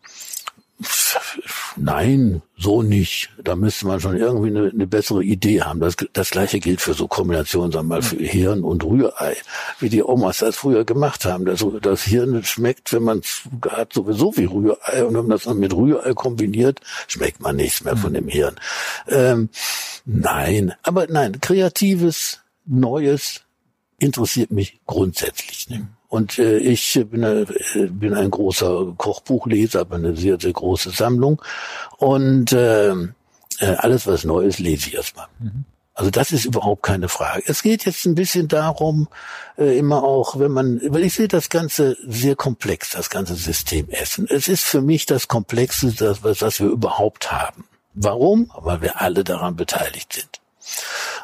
Nein, 1.77 2.43
so 2.57 2.83
nicht. 2.83 3.31
Da 3.43 3.57
müsste 3.57 3.87
man 3.87 4.01
schon 4.01 4.17
irgendwie 4.17 4.49
eine, 4.49 4.71
eine 4.71 4.87
bessere 4.87 5.25
Idee 5.25 5.63
haben. 5.63 5.81
Das, 5.81 5.97
das 6.13 6.31
gleiche 6.31 6.61
gilt 6.61 6.81
für 6.81 6.95
so 6.95 7.09
Kombinationen, 7.09 7.73
sagen 7.73 7.89
wir 7.89 7.97
mal, 7.97 8.03
für 8.03 8.17
Hirn 8.17 8.63
und 8.63 8.85
Rührei, 8.85 9.37
wie 9.81 9.89
die 9.89 10.03
Omas 10.03 10.39
das 10.39 10.57
früher 10.57 10.85
gemacht 10.85 11.25
haben. 11.25 11.45
Das, 11.45 11.65
das 11.83 12.03
Hirn 12.03 12.45
schmeckt, 12.45 12.93
wenn 12.93 13.03
man 13.03 13.19
es 13.19 13.43
hat, 13.69 13.93
sowieso 13.93 14.37
wie 14.37 14.45
Rührei. 14.45 15.05
Und 15.05 15.15
wenn 15.15 15.23
man 15.23 15.31
das 15.31 15.45
dann 15.45 15.59
mit 15.59 15.75
Rührei 15.75 16.13
kombiniert, 16.15 16.81
schmeckt 17.09 17.41
man 17.41 17.57
nichts 17.57 17.83
mehr 17.83 17.97
von 17.97 18.15
dem 18.15 18.29
Hirn. 18.29 18.57
Ähm, 19.09 19.49
nein, 20.05 20.75
aber 20.83 21.07
nein, 21.09 21.41
kreatives, 21.41 22.41
Neues 22.67 23.43
interessiert 23.99 24.51
mich 24.51 24.81
grundsätzlich. 24.87 25.69
Ne? 25.69 25.89
Und 26.15 26.39
äh, 26.39 26.59
ich 26.59 27.05
bin, 27.11 27.25
äh, 27.25 27.45
bin 27.89 28.15
ein 28.15 28.31
großer 28.31 28.95
Kochbuchleser, 28.97 29.81
habe 29.81 29.97
eine 29.97 30.17
sehr, 30.17 30.39
sehr 30.41 30.53
große 30.53 30.91
Sammlung. 30.91 31.43
Und 31.97 32.53
äh, 32.53 32.93
äh, 32.93 33.75
alles, 33.79 34.07
was 34.07 34.23
neu 34.23 34.43
ist, 34.43 34.61
lese 34.61 34.91
ich 34.91 34.95
erstmal. 34.95 35.27
Mhm. 35.41 35.65
Also 35.93 36.13
das 36.13 36.31
ist 36.31 36.45
überhaupt 36.45 36.85
keine 36.85 37.09
Frage. 37.09 37.43
Es 37.47 37.65
geht 37.65 37.85
jetzt 37.85 38.07
ein 38.07 38.15
bisschen 38.15 38.47
darum, 38.47 39.09
äh, 39.59 39.77
immer 39.77 40.05
auch, 40.05 40.39
wenn 40.39 40.53
man, 40.53 40.81
weil 40.87 41.03
ich 41.03 41.15
sehe 41.15 41.27
das 41.27 41.49
Ganze 41.49 41.97
sehr 42.07 42.37
komplex, 42.37 42.91
das 42.91 43.11
ganze 43.11 43.35
System 43.35 43.89
Essen. 43.91 44.29
Es 44.31 44.47
ist 44.47 44.63
für 44.63 44.83
mich 44.83 45.07
das 45.07 45.27
Komplexeste, 45.27 46.15
das, 46.23 46.43
was 46.43 46.61
wir 46.61 46.69
überhaupt 46.69 47.33
haben. 47.33 47.65
Warum? 47.93 48.53
Weil 48.57 48.83
wir 48.83 49.01
alle 49.01 49.25
daran 49.25 49.57
beteiligt 49.57 50.13
sind. 50.13 50.41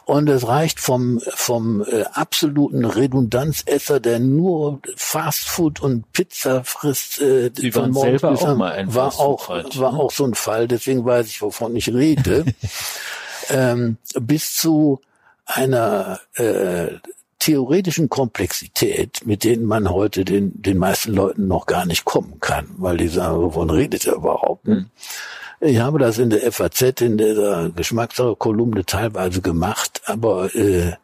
Und 0.04 0.28
es 0.28 0.46
reicht 0.46 0.80
vom, 0.80 1.20
vom 1.28 1.82
äh, 1.82 2.04
absoluten 2.12 2.84
Redundanzesser, 2.84 4.00
der 4.00 4.18
nur 4.18 4.80
Fastfood 4.96 5.80
und 5.80 6.10
Pizza 6.12 6.64
frisst, 6.64 7.20
äh, 7.20 7.50
Sie 7.54 7.70
von 7.70 7.90
morgens 7.90 8.20
selber 8.20 8.52
auch 8.52 8.56
mal 8.56 8.72
ein 8.72 8.94
war 8.94 9.18
auch, 9.18 9.48
war 9.48 9.94
auch 9.94 10.10
so 10.10 10.24
ein 10.24 10.34
Fall, 10.34 10.68
deswegen 10.68 11.04
weiß 11.04 11.26
ich, 11.28 11.42
wovon 11.42 11.76
ich 11.76 11.92
rede, 11.92 12.44
ähm, 13.50 13.98
bis 14.20 14.56
zu 14.56 15.00
einer 15.46 16.20
äh, 16.34 16.88
theoretischen 17.40 18.08
Komplexität, 18.08 19.26
mit 19.26 19.44
denen 19.44 19.64
man 19.64 19.90
heute 19.90 20.24
den, 20.24 20.62
den 20.62 20.78
meisten 20.78 21.12
Leuten 21.12 21.48
noch 21.48 21.66
gar 21.66 21.86
nicht 21.86 22.04
kommen 22.04 22.38
kann, 22.40 22.68
weil 22.76 22.98
die 22.98 23.08
sagen, 23.08 23.42
wovon 23.42 23.70
redet 23.70 24.06
er 24.06 24.14
überhaupt? 24.14 24.66
Hm. 24.66 24.86
Ich 25.60 25.78
habe 25.78 25.98
das 25.98 26.18
in 26.18 26.30
der 26.30 26.50
FAZ, 26.50 27.02
in 27.02 27.18
der 27.18 27.70
Geschmackssache-Kolumne 27.76 28.86
teilweise 28.86 29.42
gemacht, 29.42 30.00
aber 30.06 30.54
äh, 30.54 30.94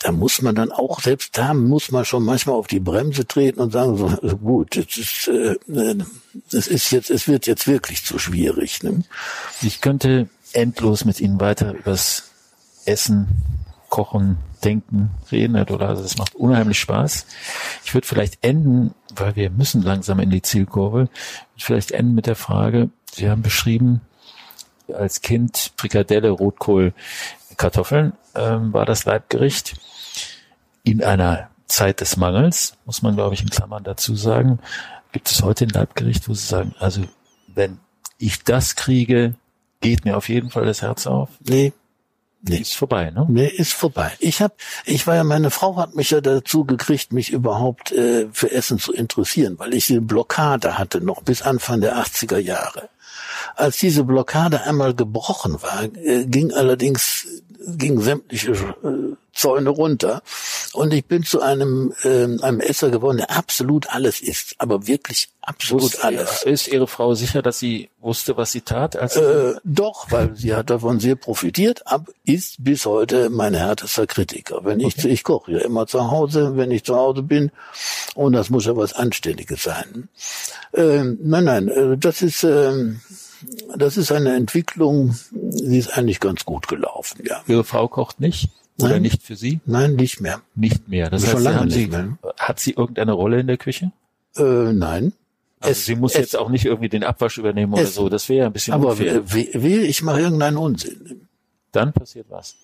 da 0.00 0.12
muss 0.12 0.42
man 0.42 0.54
dann 0.54 0.72
auch, 0.72 1.00
selbst 1.00 1.38
da 1.38 1.54
muss 1.54 1.90
man 1.90 2.04
schon 2.04 2.24
manchmal 2.24 2.56
auf 2.56 2.66
die 2.66 2.80
Bremse 2.80 3.26
treten 3.26 3.60
und 3.60 3.72
sagen, 3.72 3.96
so, 3.96 4.36
gut, 4.36 4.76
es 4.76 4.96
ist, 4.96 5.28
äh, 5.28 5.56
es 6.52 6.66
ist 6.66 6.90
jetzt, 6.90 7.10
es 7.10 7.28
wird 7.28 7.46
jetzt 7.46 7.66
wirklich 7.68 8.04
zu 8.04 8.18
schwierig. 8.18 8.82
Ne? 8.82 9.04
Ich 9.62 9.80
könnte 9.80 10.28
endlos 10.52 11.04
mit 11.04 11.20
Ihnen 11.20 11.40
weiter 11.40 11.72
übers 11.72 12.30
Essen, 12.84 13.28
Kochen, 13.88 14.38
Denken 14.64 15.10
reden, 15.30 15.54
Herr 15.54 15.64
Dollar. 15.64 15.90
Also 15.90 16.02
das 16.02 16.18
macht 16.18 16.34
unheimlich 16.34 16.78
Spaß. 16.78 17.26
Ich 17.84 17.94
würde 17.94 18.06
vielleicht 18.06 18.44
enden, 18.44 18.94
weil 19.14 19.36
wir 19.36 19.50
müssen 19.50 19.82
langsam 19.82 20.20
in 20.20 20.30
die 20.30 20.42
Zielkurve, 20.42 21.08
vielleicht 21.56 21.92
enden 21.92 22.14
mit 22.14 22.26
der 22.26 22.36
Frage, 22.36 22.90
Sie 23.12 23.30
haben 23.30 23.42
beschrieben, 23.42 24.02
als 24.92 25.22
Kind 25.22 25.72
Frikadelle, 25.76 26.30
Rotkohl, 26.30 26.92
Kartoffeln 27.56 28.12
ähm, 28.34 28.72
war 28.72 28.84
das 28.84 29.04
Leibgericht 29.06 29.76
in 30.82 31.02
einer 31.02 31.48
Zeit 31.66 32.00
des 32.00 32.16
Mangels, 32.16 32.76
muss 32.84 33.02
man, 33.02 33.16
glaube 33.16 33.34
ich, 33.34 33.42
in 33.42 33.50
Klammern 33.50 33.84
dazu 33.84 34.14
sagen. 34.14 34.60
Gibt 35.12 35.30
es 35.30 35.42
heute 35.42 35.64
ein 35.64 35.70
Leibgericht, 35.70 36.28
wo 36.28 36.34
Sie 36.34 36.46
sagen, 36.46 36.74
also 36.78 37.02
wenn 37.48 37.78
ich 38.18 38.44
das 38.44 38.76
kriege, 38.76 39.34
geht 39.80 40.04
mir 40.04 40.16
auf 40.16 40.28
jeden 40.28 40.50
Fall 40.50 40.66
das 40.66 40.82
Herz 40.82 41.06
auf? 41.06 41.30
Nee. 41.40 41.72
Nee. 42.48 42.58
Ist 42.58 42.76
vorbei, 42.76 43.10
ne? 43.10 43.26
Nee, 43.28 43.48
ist 43.48 43.72
vorbei. 43.72 44.12
Ich 44.20 44.40
hab, 44.40 44.56
ich 44.84 45.06
war 45.06 45.16
ja, 45.16 45.24
meine 45.24 45.50
Frau 45.50 45.76
hat 45.76 45.94
mich 45.94 46.10
ja 46.10 46.20
dazu 46.20 46.64
gekriegt, 46.64 47.12
mich 47.12 47.30
überhaupt 47.30 47.92
äh, 47.92 48.28
für 48.32 48.50
Essen 48.52 48.78
zu 48.78 48.92
interessieren, 48.92 49.58
weil 49.58 49.74
ich 49.74 49.90
eine 49.90 50.00
Blockade 50.00 50.78
hatte, 50.78 51.00
noch 51.00 51.22
bis 51.22 51.42
Anfang 51.42 51.80
der 51.80 51.96
80er 51.96 52.38
Jahre. 52.38 52.88
Als 53.54 53.78
diese 53.78 54.04
Blockade 54.04 54.62
einmal 54.62 54.94
gebrochen 54.94 55.62
war, 55.62 55.84
äh, 55.84 56.26
ging 56.26 56.52
allerdings 56.52 57.26
ging 57.66 58.00
sämtliche 58.00 58.52
äh, 58.52 59.16
Zäune 59.32 59.70
runter 59.70 60.22
und 60.72 60.94
ich 60.94 61.04
bin 61.04 61.22
zu 61.24 61.42
einem 61.42 61.92
äh, 62.04 62.24
einem 62.24 62.60
Esser 62.60 62.90
geworden, 62.90 63.18
der 63.18 63.30
absolut 63.30 63.90
alles 63.90 64.20
isst, 64.20 64.54
aber 64.58 64.86
wirklich 64.86 65.28
absolut 65.42 65.82
Wusste, 65.82 66.04
alles. 66.04 66.42
Ist 66.44 66.68
Ihre 66.68 66.86
Frau 66.86 67.14
sicher, 67.14 67.42
dass 67.42 67.58
sie 67.58 67.90
wusste, 68.00 68.36
was 68.36 68.52
sie 68.52 68.62
tat? 68.62 68.96
Als 68.96 69.16
Äh, 69.16 69.54
doch, 69.64 70.10
weil 70.10 70.34
sie 70.36 70.54
hat 70.54 70.70
davon 70.70 71.00
sehr 71.00 71.16
profitiert, 71.16 71.82
aber 71.86 72.06
ist 72.24 72.64
bis 72.64 72.86
heute 72.86 73.28
mein 73.28 73.52
härtester 73.54 74.06
Kritiker. 74.06 74.64
Wenn 74.64 74.80
ich, 74.80 75.04
ich 75.04 75.22
koche 75.22 75.52
ja 75.52 75.58
immer 75.58 75.86
zu 75.86 76.10
Hause, 76.10 76.56
wenn 76.56 76.70
ich 76.70 76.84
zu 76.84 76.96
Hause 76.96 77.22
bin, 77.22 77.50
und 78.14 78.32
das 78.32 78.48
muss 78.48 78.64
ja 78.64 78.76
was 78.76 78.94
Anständiges 78.94 79.62
sein. 79.62 80.08
Ähm, 80.72 81.18
nein, 81.22 81.44
nein, 81.44 81.68
äh, 81.68 81.98
das 81.98 82.22
ist, 82.22 82.42
ähm, 82.44 83.00
das 83.76 83.96
ist 83.96 84.12
eine 84.12 84.34
Entwicklung, 84.36 85.16
die 85.32 85.78
ist 85.78 85.96
eigentlich 85.96 86.20
ganz 86.20 86.44
gut 86.44 86.68
gelaufen, 86.68 87.22
ja. 87.24 87.42
Ihre 87.46 87.64
Frau 87.64 87.88
kocht 87.88 88.20
nicht? 88.20 88.48
Oder 88.78 88.90
Nein. 88.94 89.02
nicht 89.02 89.22
für 89.22 89.36
Sie? 89.36 89.60
Nein, 89.64 89.94
nicht 89.96 90.20
mehr. 90.20 90.42
Nicht 90.54 90.86
mehr. 90.88 91.08
Das 91.08 91.22
Schon 91.22 91.30
heißt, 91.30 91.38
Sie 91.38 91.44
lange 91.44 91.56
haben 91.60 91.66
nicht 91.68 91.74
sie, 91.76 91.86
mehr. 91.86 92.18
hat 92.38 92.60
sie 92.60 92.72
irgendeine 92.72 93.12
Rolle 93.12 93.40
in 93.40 93.46
der 93.46 93.56
Küche? 93.56 93.90
Äh, 94.36 94.42
nein. 94.72 95.12
Also 95.60 95.70
Es- 95.72 95.86
sie 95.86 95.96
muss 95.96 96.12
es- 96.12 96.18
jetzt 96.18 96.36
auch 96.36 96.50
nicht 96.50 96.66
irgendwie 96.66 96.90
den 96.90 97.02
Abwasch 97.02 97.38
übernehmen 97.38 97.72
oder 97.72 97.82
Es- 97.82 97.94
so. 97.94 98.10
Das 98.10 98.28
wäre 98.28 98.40
ja 98.40 98.46
ein 98.46 98.52
bisschen 98.52 98.74
Aber 98.74 98.90
unfair. 98.90 99.22
we- 99.32 99.48
wehe, 99.54 99.80
ich 99.82 100.02
mache 100.02 100.20
irgendeinen 100.20 100.58
Unsinn. 100.58 101.26
Dann 101.72 101.92
passiert 101.94 102.26
was. 102.28 102.54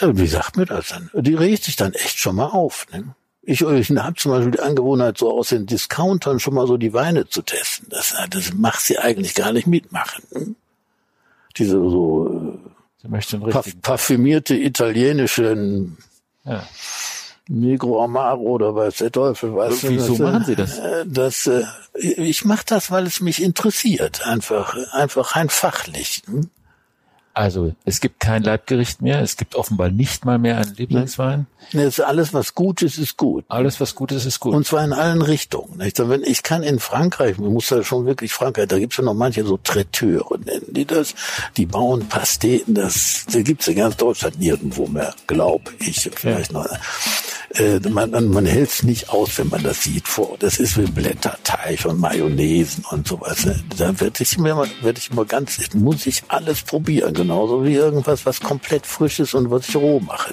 Ja, 0.00 0.16
wie 0.16 0.26
sagt 0.28 0.56
mir 0.56 0.66
das 0.66 0.88
dann? 0.88 1.10
Die 1.14 1.34
regt 1.34 1.64
sich 1.64 1.74
dann 1.74 1.94
echt 1.94 2.18
schon 2.18 2.36
mal 2.36 2.46
auf. 2.46 2.86
Ne? 2.92 3.14
Ich, 3.48 3.60
ich 3.62 3.90
habe 3.90 4.16
zum 4.16 4.32
Beispiel 4.32 4.50
die 4.50 4.60
Angewohnheit, 4.60 5.18
so 5.18 5.30
aus 5.38 5.50
den 5.50 5.66
Discountern 5.66 6.40
schon 6.40 6.54
mal 6.54 6.66
so 6.66 6.76
die 6.76 6.92
Weine 6.92 7.28
zu 7.28 7.42
testen. 7.42 7.86
Das, 7.90 8.14
das 8.30 8.52
macht 8.54 8.80
sie 8.80 8.98
eigentlich 8.98 9.34
gar 9.34 9.52
nicht 9.52 9.66
mitmachen. 9.68 10.24
Ne? 10.32 10.54
Diese 11.56 11.76
so 11.76 12.58
äh, 13.04 13.08
parf- 13.50 13.80
parfümierte 13.80 14.56
italienischen 14.56 15.96
Ja. 16.44 16.66
Negro 17.48 18.02
Amaro 18.02 18.40
oder 18.42 18.74
weiß 18.74 18.96
der 18.96 19.12
Teufel 19.12 19.54
was. 19.54 19.88
Wieso 19.88 20.16
das, 20.16 20.18
äh, 20.18 20.22
machen 20.24 20.44
Sie 20.44 20.56
das? 20.56 20.80
Das, 21.06 21.46
äh, 21.46 21.62
ich 21.94 22.44
mache 22.44 22.64
das, 22.66 22.90
weil 22.90 23.06
es 23.06 23.20
mich 23.20 23.40
interessiert, 23.40 24.26
einfach, 24.26 24.76
einfach 24.92 25.36
rein 25.36 25.48
fachlich. 25.48 26.24
ne? 26.26 26.40
Also 27.36 27.74
es 27.84 28.00
gibt 28.00 28.18
kein 28.18 28.42
Leibgericht 28.42 29.02
mehr. 29.02 29.20
Es 29.20 29.36
gibt 29.36 29.56
offenbar 29.56 29.90
nicht 29.90 30.24
mal 30.24 30.38
mehr 30.38 30.56
einen 30.56 30.74
Lieblingswein. 30.74 31.46
Ne, 31.74 31.82
es 31.82 31.98
ist 31.98 32.04
alles, 32.06 32.32
was 32.32 32.54
gut 32.54 32.80
ist, 32.80 32.96
ist 32.96 33.18
gut. 33.18 33.44
Alles, 33.48 33.78
was 33.78 33.94
gut 33.94 34.10
ist, 34.10 34.24
ist 34.24 34.40
gut. 34.40 34.54
Und 34.54 34.66
zwar 34.66 34.82
in 34.82 34.94
allen 34.94 35.20
Richtungen. 35.20 35.76
Nicht? 35.76 35.98
Wenn 35.98 36.22
ich 36.22 36.42
kann 36.42 36.62
in 36.62 36.78
Frankreich, 36.78 37.36
man 37.36 37.52
muss 37.52 37.68
ja 37.68 37.84
schon 37.84 38.06
wirklich 38.06 38.32
Frankreich, 38.32 38.68
da 38.68 38.78
gibt's 38.78 38.96
ja 38.96 39.04
noch 39.04 39.12
manche 39.12 39.44
so 39.44 39.58
Traiteure, 39.58 40.38
nennen 40.38 40.64
die 40.68 40.86
das. 40.86 41.14
Die 41.58 41.66
bauen 41.66 42.08
Pasteten, 42.08 42.72
das, 42.72 43.26
da 43.30 43.42
gibt's 43.42 43.68
in 43.68 43.76
ganz 43.76 43.98
Deutschland 43.98 44.38
nirgendwo 44.38 44.86
mehr, 44.86 45.14
glaube 45.26 45.72
ich. 45.80 46.10
Vielleicht 46.14 46.54
noch. 46.54 46.66
Äh, 47.54 47.78
man 47.88 48.10
man, 48.10 48.28
man 48.28 48.46
hält's 48.46 48.82
nicht 48.82 49.08
aus, 49.10 49.38
wenn 49.38 49.48
man 49.48 49.62
das 49.62 49.82
sieht 49.82 50.08
vor. 50.08 50.36
Das 50.38 50.58
ist 50.58 50.76
wie 50.78 50.86
Blätterteig 50.86 51.84
und 51.86 52.00
Mayonnaisen 52.00 52.84
und 52.90 53.06
sowas. 53.06 53.44
ne? 53.46 53.62
Da 53.76 53.98
werde 54.00 54.22
ich 54.22 54.36
mir 54.38 54.54
mal, 54.54 54.68
werd 54.82 54.98
ich 54.98 55.10
immer 55.10 55.24
ganz, 55.24 55.58
muss 55.74 56.06
ich 56.06 56.22
alles 56.28 56.62
probieren, 56.62 57.14
genauso 57.14 57.64
wie 57.64 57.74
irgendwas, 57.74 58.26
was 58.26 58.40
komplett 58.40 58.86
frisch 58.86 59.20
ist 59.20 59.34
und 59.34 59.50
was 59.50 59.68
ich 59.68 59.76
roh 59.76 60.00
mache. 60.00 60.32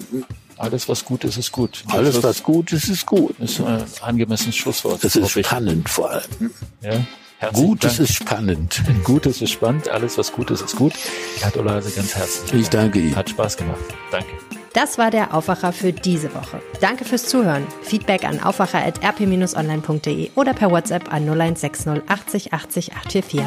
Alles, 0.58 0.88
was 0.88 1.04
gut 1.06 1.24
ist, 1.24 1.38
ist 1.38 1.52
gut. 1.52 1.84
Alles, 1.88 2.16
Das 2.16 2.24
was 2.24 2.44
gut 2.44 2.72
ist, 2.74 2.88
ist 2.88 3.06
gut. 3.06 3.38
ist 3.40 3.60
ein 3.60 3.84
angemessenes 4.02 4.56
Schlusswort. 4.56 5.04
Das 5.04 5.16
ist 5.16 5.32
spannend 5.32 5.90
vor 5.90 6.12
allem. 6.12 6.52
Ja. 6.82 7.04
Herzlichen 7.40 7.68
Gutes 7.68 7.98
Dank. 7.98 8.10
ist 8.10 8.16
spannend. 8.16 8.82
Gutes 9.04 9.42
ist 9.42 9.52
spannend. 9.52 9.90
Alles, 9.90 10.18
was 10.18 10.32
gut 10.32 10.50
ist, 10.52 10.62
ist 10.62 10.76
gut. 10.78 10.94
Herr 11.42 11.52
Dolase, 11.52 11.92
ganz 11.92 12.16
herzlich. 12.16 12.62
Ich 12.62 12.70
danke 12.70 13.00
Ihnen. 13.00 13.16
Hat 13.16 13.30
Spaß 13.30 13.58
gemacht. 13.58 13.80
Danke. 14.12 14.30
Das 14.74 14.98
war 14.98 15.12
der 15.12 15.36
Aufwacher 15.36 15.72
für 15.72 15.94
diese 15.94 16.34
Woche. 16.34 16.60
Danke 16.82 17.06
fürs 17.06 17.28
Zuhören. 17.28 17.66
Feedback 17.84 18.26
an 18.26 18.42
aufwacher.rp-online.de 18.42 20.32
oder 20.36 20.54
per 20.54 20.72
WhatsApp 20.72 21.14
an 21.14 21.24
0160 21.24 22.02
80 22.08 22.54
80 22.54 22.94
844. 22.94 23.42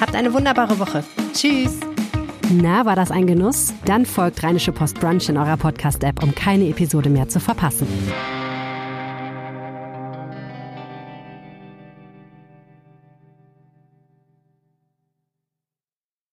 Habt 0.00 0.14
eine 0.14 0.32
wunderbare 0.32 0.78
Woche. 0.78 1.04
Tschüss. 1.34 1.78
Na, 2.50 2.86
war 2.86 2.96
das 2.96 3.10
ein 3.10 3.26
Genuss? 3.26 3.74
Dann 3.84 4.06
folgt 4.06 4.42
Rheinische 4.42 4.72
Post 4.72 4.98
Brunch 4.98 5.28
in 5.28 5.36
eurer 5.36 5.58
Podcast-App, 5.58 6.22
um 6.22 6.34
keine 6.34 6.68
Episode 6.68 7.10
mehr 7.10 7.28
zu 7.28 7.38
verpassen. 7.38 7.86